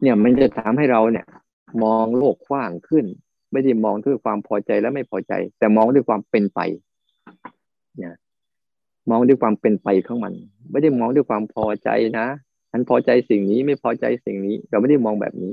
[0.01, 1.25] เนี่ยมันจะทำให้เราเนี่ย
[1.83, 3.05] มองโลกกว้างขึ้น
[3.51, 6.59] ไม่ได้มองด้วยความพอใจและไม่พอใจ แต่มองด้วยความเป็นไป
[7.97, 8.13] เนี่ย
[9.09, 10.33] มองด้วยความเป็นไปของมัน
[10.71, 12.27] ไม่ได้มองด้วยความพอใจนะ
[12.71, 15.51] ฉันพอใจสิ่งนี้ไม่พอใจสิ่งนี้ เราไม่ได้มองแบบนี้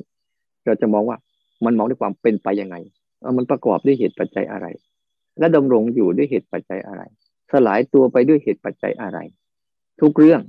[0.64, 1.16] เราจะมองว่า
[1.64, 2.76] มันมองด้วยความเป็นไปยังไง
[3.36, 4.66] มันประกอบด้วยเหตุปัจจัยอะไร
[5.38, 7.02] และดำรงอยู่ด้วยเหตุปัจจัยอะไร
[7.50, 9.18] สลายตัวไปด้วยเหตุปัจจัยอะไร
[10.00, 10.40] ทุกเรื่อง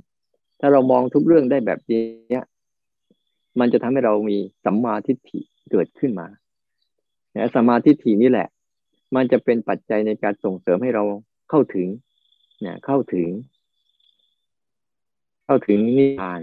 [0.60, 2.40] ถ้าเรามองทุกเรื่องได้แบบนี้
[3.58, 6.26] มันจะทำให้เรามีสัมมาทิฏฐิเกิดขึ้นมา
[7.32, 8.48] และสัมมาทิฏฐินี่แหละ
[9.14, 11.04] มันจะเป็นปัจจัยในการส่งเสริมให้เรา
[11.50, 11.88] เข้าถึง
[12.60, 13.28] เนี่ยเข้าถึง
[15.46, 16.40] เข้าถึงนิพพาน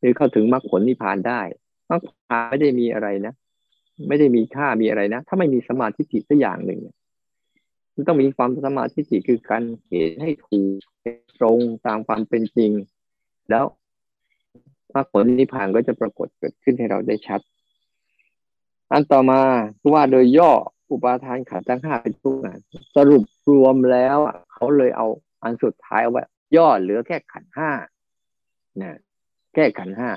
[0.00, 1.40] หรือเข้าถึงมรรคผลนิพพานได้
[1.90, 2.12] มรรคผล
[2.50, 3.34] ไม่ได้มีอะไรนะ
[4.08, 6.80] ไม่ได้มีค่ามีอะไรนะ ถ้าไม่มีสมาธิจิตสักอย่างหนึ่ง
[7.94, 10.76] มันต้องมีความสมาธิจิตคือการเห็นให้ถูก
[11.38, 12.72] ตรงตามความเป็นจริง
[13.50, 13.64] แล้ว
[14.94, 17.40] มรรคผลนิพพานก็จะปรากฏเกิดขึ้นให้เราได้ชัด
[18.92, 19.40] อันต่อมา
[19.92, 20.52] ว่าโดยย่อ
[20.90, 22.40] อุปาทานขันธ์ทั้งห้าเป็นทุกข์
[22.96, 24.18] สรุปรวมแล้ว
[24.52, 25.06] เขาเลยเอา
[25.42, 26.22] อันสุดท้ายเอาไว้
[26.56, 27.70] ย่อเหลือแค่ขันห้า
[28.82, 28.98] นะ
[29.54, 30.10] แค่ขันห้า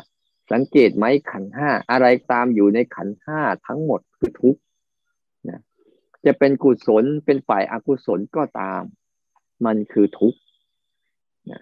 [0.51, 4.55] สังเกตไหมขันห้าอะไรตามอยู่ในขันห้าทั้งหมดคือทุก
[5.49, 5.59] นะ
[6.25, 8.81] จะเป็นกุศลเป็นฝ่ายอากุศลก็ตาม
[9.65, 10.35] มันคือทุก
[11.51, 11.61] นะ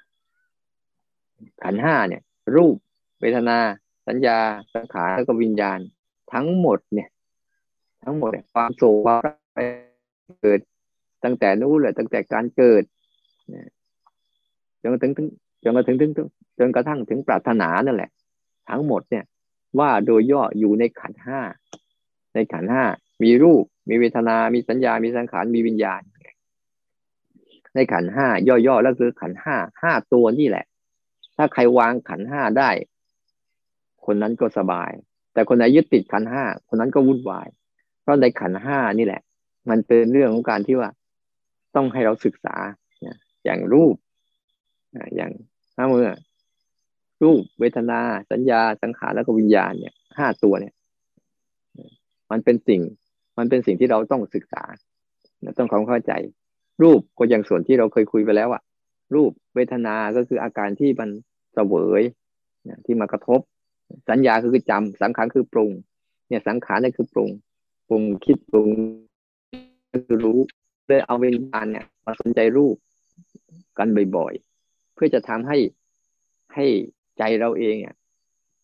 [1.64, 2.24] ขันห้าเนี่ย
[2.56, 2.76] รูป
[3.22, 3.58] เวทนา
[4.08, 4.38] สัญญา
[4.74, 5.80] สังขารแล้วก็วิญญาณ
[6.34, 7.10] ทั้งหมดเนี่ย
[8.04, 9.22] ทั้งหมดความโศกความ
[10.42, 10.60] เกิด
[11.24, 12.84] ตั้งแต่นู้นเลยตั้งแต่การเกิด
[14.82, 15.12] จนกระทั่ง
[15.64, 16.12] จนกระทั่งถึง
[16.60, 18.12] จนกระทั่งถึงปรารถนานั่นแหละ
[18.70, 19.26] ทั้งหมดเนี่ย
[19.80, 21.40] ว่าโดยย่ออยู่ในขันห้า
[22.34, 22.84] ในขันห้า
[23.24, 26.02] มีรูป มีเวทนา มีสัญญา มีสังขาร มีวิญญาณ
[27.76, 28.28] ในขันห้า
[28.68, 30.66] ย่อๆแล้วคือขันห้าห้าตัวนี่แหละ
[31.38, 32.70] ถ้าใครวางขันห้าได้
[34.08, 34.92] คนนั้นก็สบาย
[35.34, 37.48] แต่คนไหนยึดติดขันห้าคนนั้นก็วุ่นวาย
[38.02, 39.22] เพราะในขันห้านี่แหละ
[39.70, 40.90] มันเป็นเรื่องของการที่ว่า
[41.76, 42.56] ต้องให้เราศึกษา
[43.46, 43.96] อย่างรูป
[45.16, 45.32] อย่าง
[45.76, 46.12] ห้าเมื่อ
[47.24, 48.00] รูปเวทนา
[48.32, 50.74] สัญญาสังขารแล้วก็วิญญาณเนี่ยห้าตัวเนี่ย
[52.32, 52.82] มันเป็นสิ่ง
[53.38, 54.64] มันเป็นสิ่งที่เราต้องศึกษา
[55.58, 56.12] ต้องความเข้าใจ
[56.84, 58.62] รูปก็อย่างส่วนที่เราเคยคุยไปแล้วอะ
[59.16, 61.10] รูปเวทนา ก็คืออาการที่มัน
[61.54, 62.02] เสวย
[62.86, 63.40] ที่มากระทบ
[64.10, 65.72] สัญญาคือจำสังขารคือปรุง
[66.30, 67.30] เนี่ยสังขารนี่คือปรุง
[67.88, 68.68] ปรุงคิดปรุง
[69.92, 70.40] คือรู้
[70.88, 72.76] เลยเอาวิญญาณเนี่ยมาสนใจรูป
[73.78, 75.58] กันบ่อยๆ เพื่อจะทำให้
[76.54, 76.66] ให้
[77.18, 77.96] ใจเราเองเนี่ย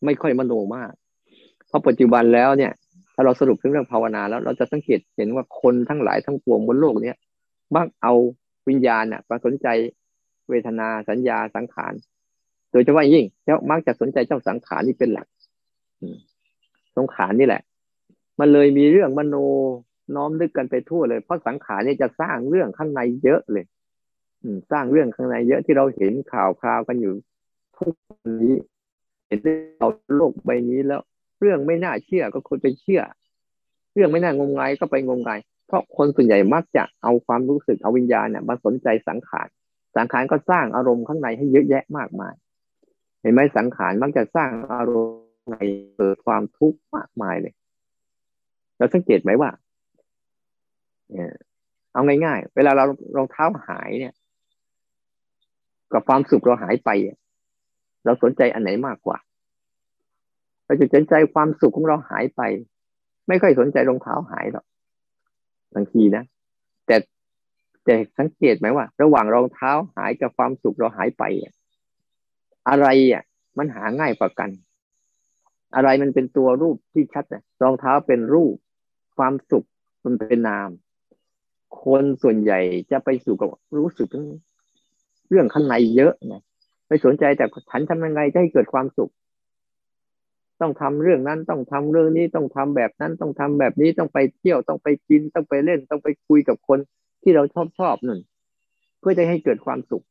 [0.06, 0.92] ไม่ค่อยมโนมาก
[1.68, 2.72] เพราะปัจจุบันแล้วเนี่ย
[3.14, 7.18] ถ้าเราสรุปถึงเรื่องภาวนาแล้ว เราจะสังเกตเห็นว่าคนทั้งหลายทั้งปวงบนโลกเนี้ย
[7.76, 8.14] มักเอา
[8.70, 9.68] วิญญาณน่ะมาสนใจ
[10.50, 11.94] เวทนาสัญญาสังขาร
[12.74, 15.28] โดยเฉพาะยิ่งเจ้ามักจะสนใจเจ้าสังขารนี่เป็นหลัก
[16.98, 17.62] สังขารนี่แหละ
[18.40, 19.36] มันเลยมีเรื่องมโน
[20.16, 23.66] น้อมนึกกันไปทั่วเลย เพราะสังขารนี่จะสร้างเรื่องข้างในเยอะเลย
[24.72, 27.14] สร้างเรื่องข้างในเยอะที่เราเห็นข่าวคราวกันอยู่
[27.78, 27.94] ทุก
[28.42, 28.56] นี้
[29.28, 29.40] เห็น
[29.80, 31.02] เราโลกใบนี้แล้ว
[31.40, 33.02] เรื่องไม่น่าเชื่อก็คนไปเชื่อ
[33.94, 39.48] เรื่องไม่น่างมงายก็ไปงมงายเพราะคนส่วนใหญ่มักจะเอาความรู้สึกเอาวิญญาณเนี่ยมาสนใจสังขาร
[39.98, 42.34] สังขารก็สร้างอารมณ์ข้างในให้เยอะแยะมากมาย
[43.24, 45.56] เห็นไหมสังขารมักจะสร้างอารมณ์ใน
[45.96, 47.54] เกิดความทุกข์มากมายเลย
[48.78, 49.50] เราสังเกตไหมว่า
[51.94, 52.86] เอาง่ายๆ เวลาเรา
[53.18, 54.14] รองเท้าหายเนี่ย
[55.94, 56.90] กับความสุขเราหายไป
[58.06, 59.18] เราสนใจอันไหนมากกว่า
[60.66, 62.42] เราจะสนใจความสุขของเราหายไป
[63.28, 64.66] ไม่ค่อยสนใจรองเท้าหายหรอก
[65.76, 66.24] บางทีนะ
[66.86, 66.96] แต่
[67.86, 71.54] แต่สังเกตไหมว่า ระหว่างรองเท้าหายกับความสุขเราหายไปอะ
[72.70, 73.24] อะไรอะ
[73.58, 74.50] มันหาง่ายกว่ากัน
[75.76, 78.56] อะไรมันเป็นตัวรูปที่ชัดนะรองเท้าเป็นรูป
[79.18, 79.68] ความสุข
[80.06, 80.70] มันเป็นนาม
[81.84, 82.60] คนส่วนใหญ่
[82.92, 84.08] จะไปสู่กับรู้สึก
[85.30, 86.42] เรื่องข้างในเยอะนะ
[86.88, 89.12] ไม่สนใจแต่ฉันทำยังไงจะให้เกิดความสุข
[90.62, 96.80] ต้องทำเรื่องนั้นต้องทำเรื่องนี้ต้องทำแบบนั้นต้องทำแบบนี้ต้องไปเที่ยวต้องไปกินต้องไปเล่นต้องไปคุยกับคน
[97.24, 98.20] ที่เราชอบชอบนั่น
[99.00, 100.04] เพื่อจะให้เกิดความสุข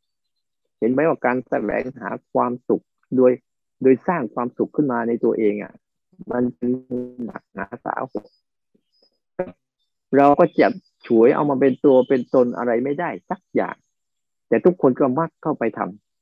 [0.82, 2.84] เห็นไหมว่าการแสวงหาความสุข
[3.16, 3.32] โดย
[3.82, 5.72] โดยสร้างความสุขขึ้นมาในตัวเองอะ
[6.32, 6.70] มันเป็น
[7.24, 8.20] หนักหนาสาหั
[10.16, 10.68] เราก็จะ
[11.06, 13.76] ฉวยเอามาเป็นตัวเป็นตนอะไรไม่ได้สักอย่าง
[14.48, 15.80] แต่ทุกคนก็มักเข้าไปท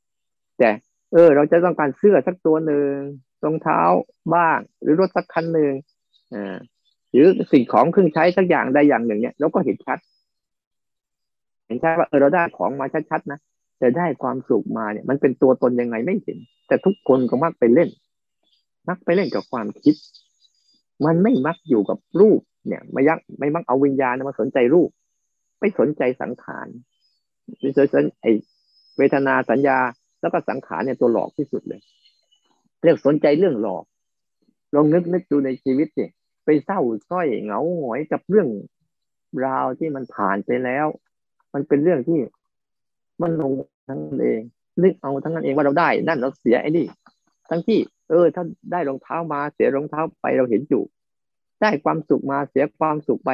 [0.09, 0.70] ำแต่
[1.12, 2.92] เออ เราจะต้องการเสื้อสักตัวหนึ่ง
[3.44, 3.81] รองเท้า
[4.35, 5.73] บ้าง หรือรถสักคันหนึ่ง
[6.35, 6.57] อ่า
[7.12, 9.99] หรือสิ่งของเครื่องใช้สักอย่างใดอย่างหนึ่งเนี่ยเราก็เห็นชัด
[11.66, 13.38] เห็นชัดว่าเออเราได้ของมาชัดๆนะ
[13.81, 16.38] แต่ได้ความสุขมาเนี่ย มันเป็นตัวตนยังไงไม่เห็น
[16.69, 17.88] แต่ทุกคนก็มักไปเล่น
[18.88, 19.95] มักไปเล่นกับความคิด
[21.05, 24.90] มันไม่มักอยู่กับรูปเนี่ยไม่ยักไม่มักเอาวิญญาณมาสนใจรูป
[25.61, 26.69] ไม่สนใจสังขาร
[27.61, 28.27] ไม่สนไอ
[28.99, 29.79] เวทนาสัญญา
[30.21, 31.81] แล้วก็สังขารเนี่ยตัวหลอกที่สุดเลย
[32.83, 33.85] เรื่องสนใจเรื่องหลอก
[34.75, 36.05] ลองนึกนึกดูในชีวิตสิ
[36.45, 38.49] ไปเศร้าส้อยเหงาหงอยกับเรื่อง
[39.47, 40.87] ราวที่มันผ่านไปแล้ว
[41.55, 42.19] มันเป็นเรื่องที่
[43.22, 43.52] มันลง
[43.88, 44.40] ทั้งเอง
[44.83, 46.87] นึกเอาทั้งนั้นเองว่าเราได้ นั่นเราเสียไอ้นี่
[47.50, 47.78] ทั้งที่
[48.11, 50.83] เออ ถ้าได้รองเท้ามาเสียรองเท้าไปเราเห็นอยู่
[51.62, 53.30] ได้ความสุขมาเสียความสุขไป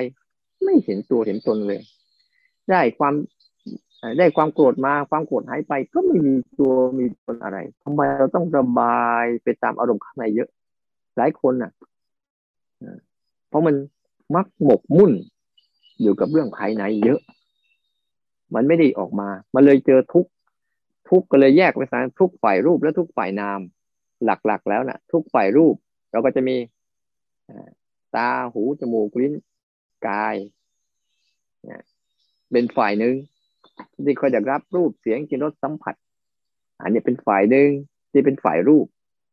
[0.64, 1.80] ไม่เห็นตัวเห็นตนเลย
[2.70, 3.14] ได้ความ
[4.18, 10.48] ได้ความโกรธมาความโกรธหายไป ก็ไม่มีตัวมีตนอะไรทำไมเราต้องระบายไปตามอารมณ์ข้างในเยอะ
[11.16, 11.72] หลายคนอะ
[13.48, 13.74] เพราะมัน
[14.34, 15.12] มักหมกมุ่น
[16.02, 17.20] อยู่กับเรื่องภายในเยอะ
[18.54, 20.26] มันไม่ได้ออกมา มันเลยเจอทุก
[21.08, 23.60] ทุกก็เลยแยกไปสารทุกฝ่ายรูปและทุกฝ่ายนาม
[24.24, 25.74] หลักๆแล้วนะ่ะ ทุกฝ่ายรูป
[26.10, 26.56] เราก็จะมี
[28.16, 29.32] ตาหูจมูกลิ้น
[30.08, 30.34] กาย
[31.64, 31.82] เนี่ย
[32.52, 33.14] เป็นฝ่ายหนึ่ง
[34.06, 35.94] ที่คอยจะรับรูปเสียงกลิ่นรสสัมผัส
[36.82, 37.68] อันนี้เป็นฝ่ายหนึ่ง
[38.12, 38.86] ที่เป็นฝ่ายรูป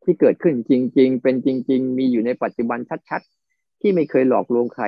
[0.04, 4.84] ที่เกิดขึ้นจริง ๆ เป็นจริง ๆ มีอยู่ในปัจจุบันชัดๆ ที่ไม่เคยหลอกลวงใคร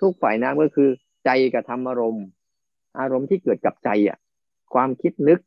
[0.00, 0.88] ทุกฝ่ายน้ำก็คือ
[1.24, 2.26] ใจกับธรรมอารมณ์
[2.98, 4.18] อารมณ์ที่เกิดกับใจอะ
[4.74, 5.40] ความคิดนึก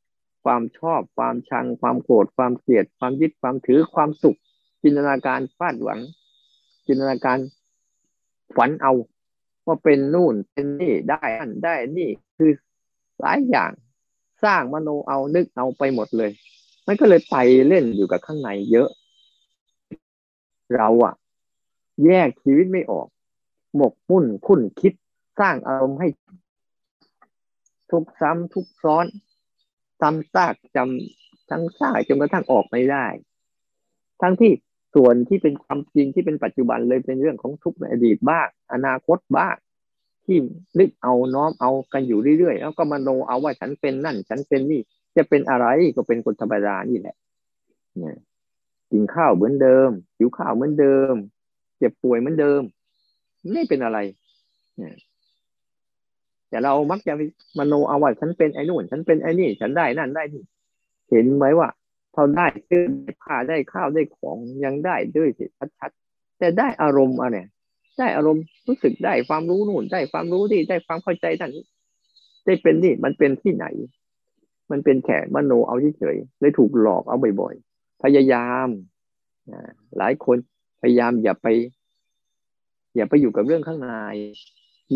[0.46, 4.38] ความชอบ ความชัง ความโกรธ ความเกลียด ความยึด ความถือ ความสุข
[4.82, 6.00] จินตนาการฟาดหวัง
[6.86, 7.38] จินตนาการ
[8.56, 8.94] ฝันเอา
[9.66, 12.52] ว่าเป็นนู่น เป็นนี่ได้อันได้นี่คือ
[13.22, 13.72] หลายอย่าง
[14.44, 16.32] สร้างมโนเอานึกเอาไปหมดเลย
[16.88, 17.36] มันก็เลยไป
[17.68, 18.90] เล่นอยู่กับข้างในเยอะ
[20.76, 21.14] เราอะ
[22.06, 23.08] แยกชีวิตไม่ออก
[23.76, 24.94] หมกมุ่นคุ้นคิด
[25.40, 26.08] สร้างอารมณ์ให้
[27.94, 29.06] ทุกซ้ำทุกซ้อน
[30.00, 33.06] ซ้ำซากจำทั้งซากจนกระทั่งออกไม่ได้
[34.22, 34.52] ทั้งที่
[34.96, 39.56] ส่วนที่เป็นความจริงที่เป็นปัจจุบันเลยเป็นเรื่องของทุกในอดีตบ้างอนาคตบ้าง
[40.26, 40.38] ที่
[40.80, 44.82] นึกเอาน้อมเอากันอยู่เรื่อยๆแล้วก็มาโนเอาว่าฉันเป็นนั่น ฉันเป็นนี่
[45.16, 47.16] จะเป็นอะไรก็เป็นคนธรรมดานี่แหละ
[47.98, 48.18] เนี่ย
[48.92, 51.14] กินข้าวเหมือนเดิมหิวข้าวเหมือนเดิม
[51.78, 52.62] เจ็บป่วยเหมือนเดิม
[53.54, 53.98] ไม่เป็นอะไร
[54.78, 54.94] เนี่ย
[56.54, 57.14] แต่เรามักจะ
[57.60, 60.44] มโนเอาว่าฉันเป็นไอ้นู่น ฉันเป็นไอ้นี่ ฉันได้นั่นได้นี่
[61.10, 61.70] เห็นไหมว่า
[62.14, 62.86] พอได้เสื้อ
[63.24, 65.46] ผ้าได้ข้าวได้ของยังได้ด้วยสิ
[65.80, 67.38] ชัดๆแต่ได้อารมณ์อะไร
[68.00, 71.52] ได้อารมณ์รู้สึกได้ความรู้นู่น ได้ความรู้ที่ได้ความเข้าใจนั่น
[72.46, 73.66] ได้เป็นนี่มันเป็นที่ไหน
[74.72, 78.68] มันเป็นแค่มโนเอาเฉยๆเลยถูกหลอกเอาบ่อยๆพยายาม
[79.98, 80.38] หลายคน
[80.82, 81.48] พยายามอย่าไป
[82.96, 83.90] อย่าไปอยู่กับเรื่องข้างใน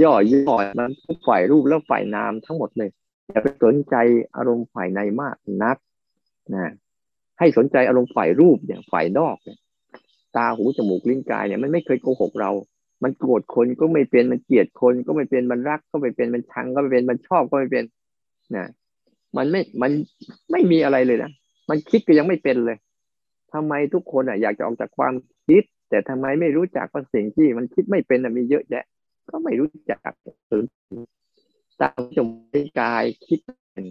[0.02, 0.92] ย่อย่อมัน
[1.28, 2.90] ฝ่ายรูปแล้วฝ่ายนามทั้งหมดเลย
[3.32, 3.96] อย่าไปสนใจ
[4.36, 5.78] อารมณ์ฝ่ายในมากนัก
[6.54, 6.72] นะ
[7.40, 9.58] ให้สนใจอารมณ์ฝ่ายรูปเนี่ยฝ่ายนอกเนี่ย
[10.36, 12.52] ตาหูจมูกลิ้นกายเนี่ยมันไม่เคยโกหกเรา
[13.04, 17.84] มันโกรธคนก็ไม่เป็นมันเกลียดคนก็ไม่เป็นมันรักก็ไม่เป็นมันชังก็ไม่เป็นมันชอบก็ไม่เป็น
[18.56, 18.66] นะ
[19.38, 19.92] มันไม่มัน
[20.52, 21.32] ไม่มีอะไรเลยนะ
[21.70, 22.78] มันคิดก็ยังไม่เป็นเลย
[23.54, 25.14] ทำไมทุกคนอะอยากจะออกจากความ
[25.48, 28.84] คิด แต่ทำไมไม่รู้จักว่าสิ่งที่มันคิดไม่เป็นมีเยอะแยะ
[29.30, 30.00] ก็ไม่รู้จัก
[31.82, 33.40] ตาจมูกกายคิด
[33.72, 33.86] เป็น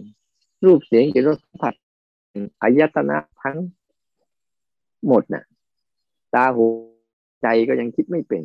[0.65, 1.73] รูปเสียงกลิ่นรสสัมผัส
[2.61, 3.57] อายตนะทั้ง
[5.07, 5.43] หมดนะ่ะ
[6.33, 6.65] ตาหู
[7.41, 8.43] ใจก็ยังคิดไม่เป็น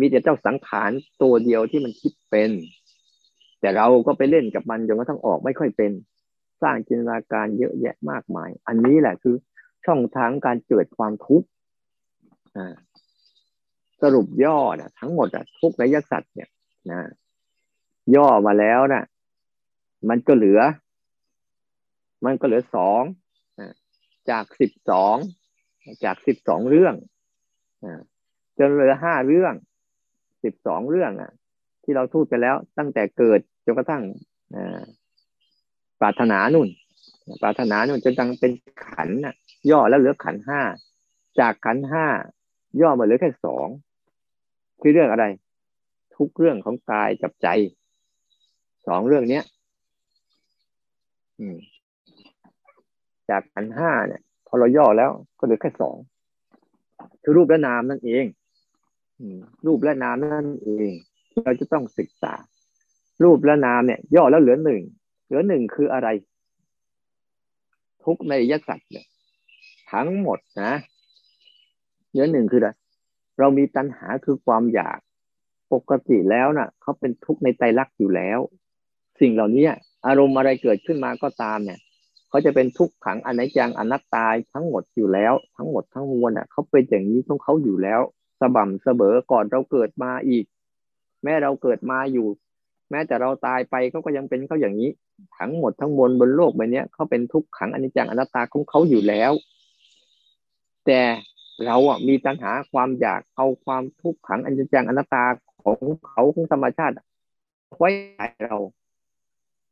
[0.00, 0.90] มีแต่เจ้าสังขาร
[1.22, 2.50] ตัวเดียวที่มันคิดเป็น
[3.60, 5.92] แต่เราก็ไปเล่นกับมันจนกระทั่งออกไม่ค่อยเป็น
[6.62, 9.36] สร้างจินตนาการเยอะแยะมากมาย อันนี้แหละคือ
[9.86, 11.46] ช่องทางการเกิดความทุกข์
[12.56, 12.74] อ่า
[14.02, 16.48] สรุปย่อนะทั้งหมดอะทุกในยักษ์สัตว์เนี่ย
[16.90, 17.00] นะ
[18.14, 19.04] ย่อมาแล้วนะ
[20.08, 20.60] มันก็เหลือ
[22.24, 23.02] มันก็เหลือสอง
[24.30, 25.16] จากสิบสอง
[26.04, 26.94] จากสิบสองเรื่อง
[28.58, 29.54] จนเหลือห้าเรื่อง
[30.44, 31.32] สิบสองเรื่องอะ
[31.84, 34.02] ที่เราพูดไปแล้ว ตั้งแต่เกิดจนกระทั่ง
[36.00, 36.68] ปรารถนานุ่น
[37.42, 38.52] ปรารถนานุ่นจนตั้งเป็น
[38.84, 39.34] ขันน่ะ
[39.70, 40.60] ย่อแล้วเหลือขันห้า
[41.40, 42.06] จากขันห้า
[42.80, 43.68] ย่อมาเหลือแค่สอง
[44.80, 45.24] คือเรื่องอะไร
[46.16, 47.48] ทุกเรื่องของกายกับใจ
[48.86, 49.44] สองเรื่องเนี้ย
[51.38, 51.56] อืม
[53.30, 55.96] จากขันห้าเนี่ย พอเราย่อแล้วก็เหลือแค่สอง
[57.22, 58.24] คือรูปและนามนั่นเอง
[59.66, 60.90] รูปและนามนั่นเอง
[61.30, 62.34] ที่เราจะต้องศึกษา
[63.24, 64.82] รูปและนามเนี่ย ย่อแล้วเหลือหนึ่ง
[65.24, 66.08] เหลือหนึ่งคืออะไร
[68.04, 69.06] ทุกในยักษ์สัตว์เนี่ย
[69.92, 70.72] ทั้งหมดนะ
[72.10, 72.70] เหลือหนึ่งคืออะไร
[73.38, 74.98] เรามีตัณหาคือความอยาก
[75.72, 78.38] ปกติแล้วนะ่ะเขาเป็นทุกข์ในใจรักอยู่แล้ว
[79.20, 79.66] สิ่งเหล่านี้
[80.06, 81.78] อารมณ์อะไรเกิดขึ้นมาก็ตามเนี่ย
[82.28, 88.00] เขาจะเป็นทุกขังอนัจจังอนัตตาทั้งหมดอยู่แล้ว ทั้งหมดทั้งมวลอะเขาเป็นอย่างนี้ของเขาอยู่แล้ว
[88.40, 90.44] สบ่ำเสมอก่อนเราเกิดมาอีก
[91.22, 92.26] แม้เราเกิดมาอยู่
[92.90, 94.90] แม้แต่เราตายไปเขาก็ยังเป็นเขาอย่างนี้
[95.38, 99.32] ทั้งหมดทั้งมวลบนโลกใบนี้เขาเป็นทุกขังอนิจจังอนัตตาของเขาอยู่แล้ว
[100.86, 101.00] แต่
[101.64, 105.24] เราอะมีตัณหาความอยากเอาความทุกขังอันจจังอนัตตา
[105.62, 106.94] ของเขาของธรรมชาติ
[107.76, 108.56] ไว้ใจเรา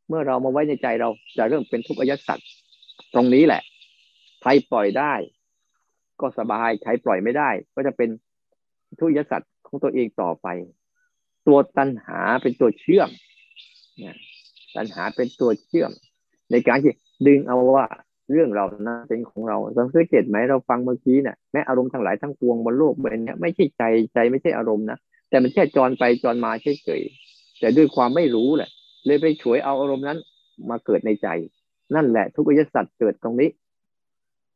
[0.08, 2.48] เมื่อเรามาไว้ในใจเราจะเริ่มเป็นทุกข์อายสัตว์
[3.14, 3.62] ตรงนี้แหละ
[4.42, 5.12] ใครปล่อยได้
[6.20, 8.08] ก็สบายใครปล่อยไม่ได้ ก็จะเป็น
[8.98, 10.46] ทุกข์อายสัตว์ของตัวเองต่อไป
[11.46, 13.10] ตัวตัณหาเป็นตัวเชื่อม
[14.76, 15.90] ตัณหาเป็นตัวเชื่อม
[16.50, 16.92] ในการที่
[17.26, 17.86] ดึงเอาว่า
[18.30, 23.82] เรื่องเรานั้นเป็นของเราสังเกตไหมเราฟังเมื่อกี้เนี่ยแม้อารมณ์ทั้งหลายทั้งปวงบนโลกใบนี้ไม่ใช่ใจ
[24.14, 24.98] ใจไม่ใช่อารมณ์นะ
[25.30, 28.70] แต่มันแค่จรไปจรมาเฉยๆแต่ด้วยความไม่รู้แหละ
[29.06, 30.18] เลยไปฉวยเอาอารมณ์นั้น
[30.70, 31.28] มาเกิดในใจ
[31.94, 33.50] นั่นแหละ ทุกอริยสัจเกิดตรงนี้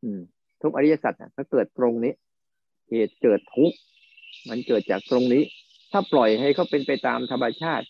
[0.02, 0.20] อืม
[0.62, 2.12] ทุกอริยสัจอะก็เกิดตรงนี้
[2.90, 3.72] เหตุเกิดทุก
[4.48, 5.42] มันเกิดจากตรงนี้
[5.92, 7.86] ถ้าปล่อยให้เขาเป็นไปตามธรรมชาติ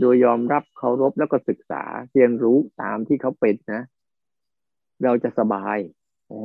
[0.00, 3.82] โดยยอมรับเคารพแล้วก็ศึกษาเรียนรู้ตามที่เขาเป็นนะ
[5.04, 5.78] เราจะสบาย
[6.30, 6.40] อ๋อ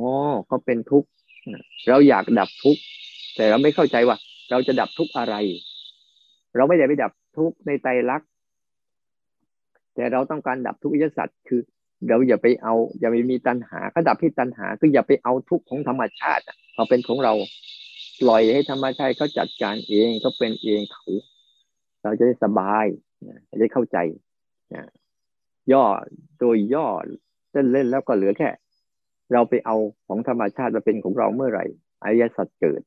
[0.46, 1.08] เขาเป็นทุกข์
[1.88, 2.80] เราอยากดับทุกข์
[3.36, 4.16] แต่เราไม่เข้าใจว่า
[4.50, 5.34] เราจะดับทุกข์อะไร
[6.56, 8.22] เราไม่ได้ไปดับทุกข์ในใจรัก
[9.94, 11.60] แต่เราต้องการดับทุกข์อิสัตว์คือ
[12.08, 16.44] เราอย่าไปเอา อย่าไปมีตัณหาก็ดับที่ตัณหาคืออย่าไปเอาทุกข์ของธรรมชาติ
[16.74, 17.32] เอาเป็นของเรา
[18.20, 21.04] ปล่อยให้ธรรมชาติเขาจัดการเองเขาเป็นเองเขา
[22.02, 22.86] เราจะได้สบาย
[23.50, 23.98] จะได้เข้าใจ
[25.72, 25.84] ย่อ
[26.38, 26.86] โดยย่อ
[27.58, 28.50] เล่นเล่นแล้วก็เหลือแค่
[29.32, 31.64] เราไปเอาของธรรมชาติมาเป็นของเราเมื่อไหร่
[32.02, 32.80] อริยสัจเกิด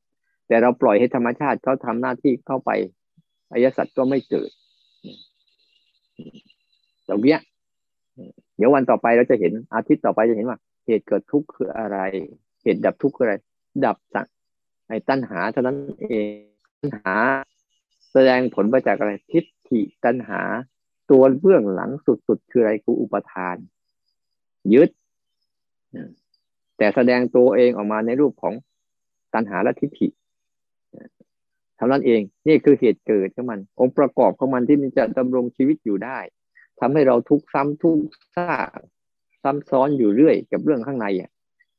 [0.48, 2.70] แต่เราปล่อยให้ธรรมชาติเขาทาหน้าที่เข้าไป
[3.50, 4.50] อริยสัจก็ไม่เกิด
[7.08, 7.40] ตรงเนี้ย
[8.56, 11.98] เดี๋ยววันต่อไปเราจะเห็นอาทิตย์ต่อไปจะเห็นว่า เหตุเกิดทุกข์คืออะไร
[12.62, 13.36] เหตุดับทุกข์คืออะไร
[13.84, 14.26] ดับสัง
[14.88, 15.76] ไอ้ตัณหาเท่านั้น
[16.10, 16.34] เอง
[16.80, 17.14] ตัณหา
[18.12, 20.40] แสดงผลมาจากอะไรทิฏฐิตัณหา
[21.10, 23.56] ตัวเบื้องหลังสุดๆคืออะไรคืออุปทาน
[24.74, 24.88] ยึด
[26.76, 28.54] แต่แสดงตัวเองออกมาในรูปของ
[29.34, 30.08] ตัณหาและทิฏฐิ
[31.76, 36.18] เท่านั้นเองนี่คือเหตุเกิดของมัน องค์ประกอบของมันที่มันจะดำรงชีวิตอยู่ได้
[36.80, 38.04] ทำให้เราทุกข์ซ้ำทุกข์
[38.36, 38.80] ซาก
[39.42, 41.30] ซ้ำซ้อนอยู่เรื่อยกับเรื่องข้างในอะ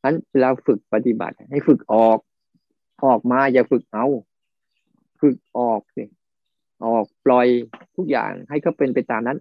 [0.03, 2.19] นั้นเวลาฝึกปฏิบัติ ให้ฝึกออก
[3.05, 4.05] ออกมาอย่าฝึกเอา
[5.21, 6.03] ฝึกออกสิ
[6.85, 7.47] ออกปล่อย
[7.95, 9.37] ทุกอย่างให้เขาเป็นไปตามนั้น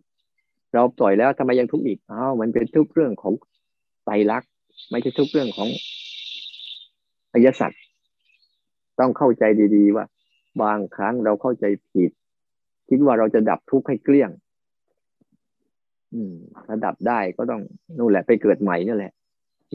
[0.74, 3.34] เราปล่อยแล้วทำไมยังทุกข์อีกอ้าวมันเป็นทุกเรื่องของ
[4.04, 4.50] ไตรลักษณ์
[4.90, 5.68] ไม่ใช่ทุกเรื่องของ
[7.32, 7.72] อริยสัจ
[9.00, 9.44] ต้องเข้าใจ
[9.76, 10.04] ดีๆว่า
[10.62, 12.10] บางครั้งเราเข้าใจผิด
[12.88, 14.30] คิดว่าเราจะดับทุกข์ให้เกลี้ยง
[16.14, 16.34] อืม
[16.66, 17.62] ถ้าดับได้ก็ต้อง
[17.98, 19.12] นู่นแหละ ไปเกิดใหม่นี่แหละ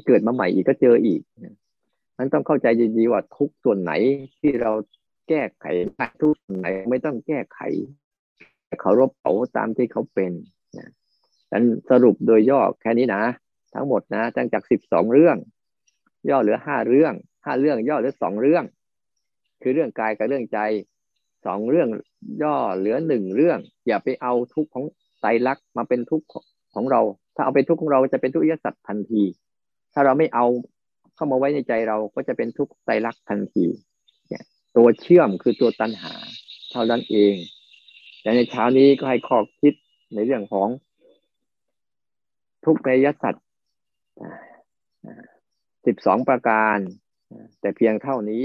[0.07, 1.21] เกิดมาใหม่อีกก็เจออีก
[2.17, 2.67] นั้นต้องเข้าใจ
[2.97, 3.91] ดีๆว่าทุกส่วนไหน
[4.39, 4.71] ที่เรา
[5.29, 5.65] แก้ไข
[6.21, 7.59] ทุกส่วนไหนไม่ต้องแก้ไข
[8.81, 10.31] เขารบเขาตามที่เขาเป็น
[10.77, 10.89] นะ
[11.51, 13.23] นั้นสรุปโดยย่อแค่นี้นะ
[13.73, 15.37] ทั้งหมดนะตั้งจากสิบสองเรื่อง
[16.29, 17.13] ย่อเหลือห้าเรื่อง
[17.45, 18.63] ห้าเรื่องย่อเหลือสองเรื่อง
[19.61, 20.59] คือเรื่องกายกับเรื่องใจ
[21.45, 21.89] สองเรื่อง
[22.43, 24.85] ย่อเหลือหนึ่งเรื่อง อย่าไปเอาทุกข์ของ
[25.21, 26.27] ไตรลักษณ์มาเป็นทุกข์
[26.73, 27.01] ของเรา
[27.35, 29.23] ถ้าเอาเป็นทุกข์ของเราจะเป็นทุกข์ยสัตว์ทันที
[29.93, 30.45] ถ้าเราไม่เอา
[31.15, 33.65] เข้ามาไว้ในใจเราก็จะเป็นทุกข์ไตรลักษณ์ทันที
[34.29, 34.43] เนี่ย
[34.75, 36.13] ตัวเชื่อมคือตัวตัณหา
[36.71, 37.35] เท่านั้นเอง
[38.21, 39.73] แต่ในเช้านี้ก็ให้ข้อคิด
[40.13, 40.69] ในเรื่องของ
[42.65, 43.45] ทุกในยสัตว์
[45.85, 46.77] สิบสองประการ
[47.59, 48.43] แต่เพียงเท่านี้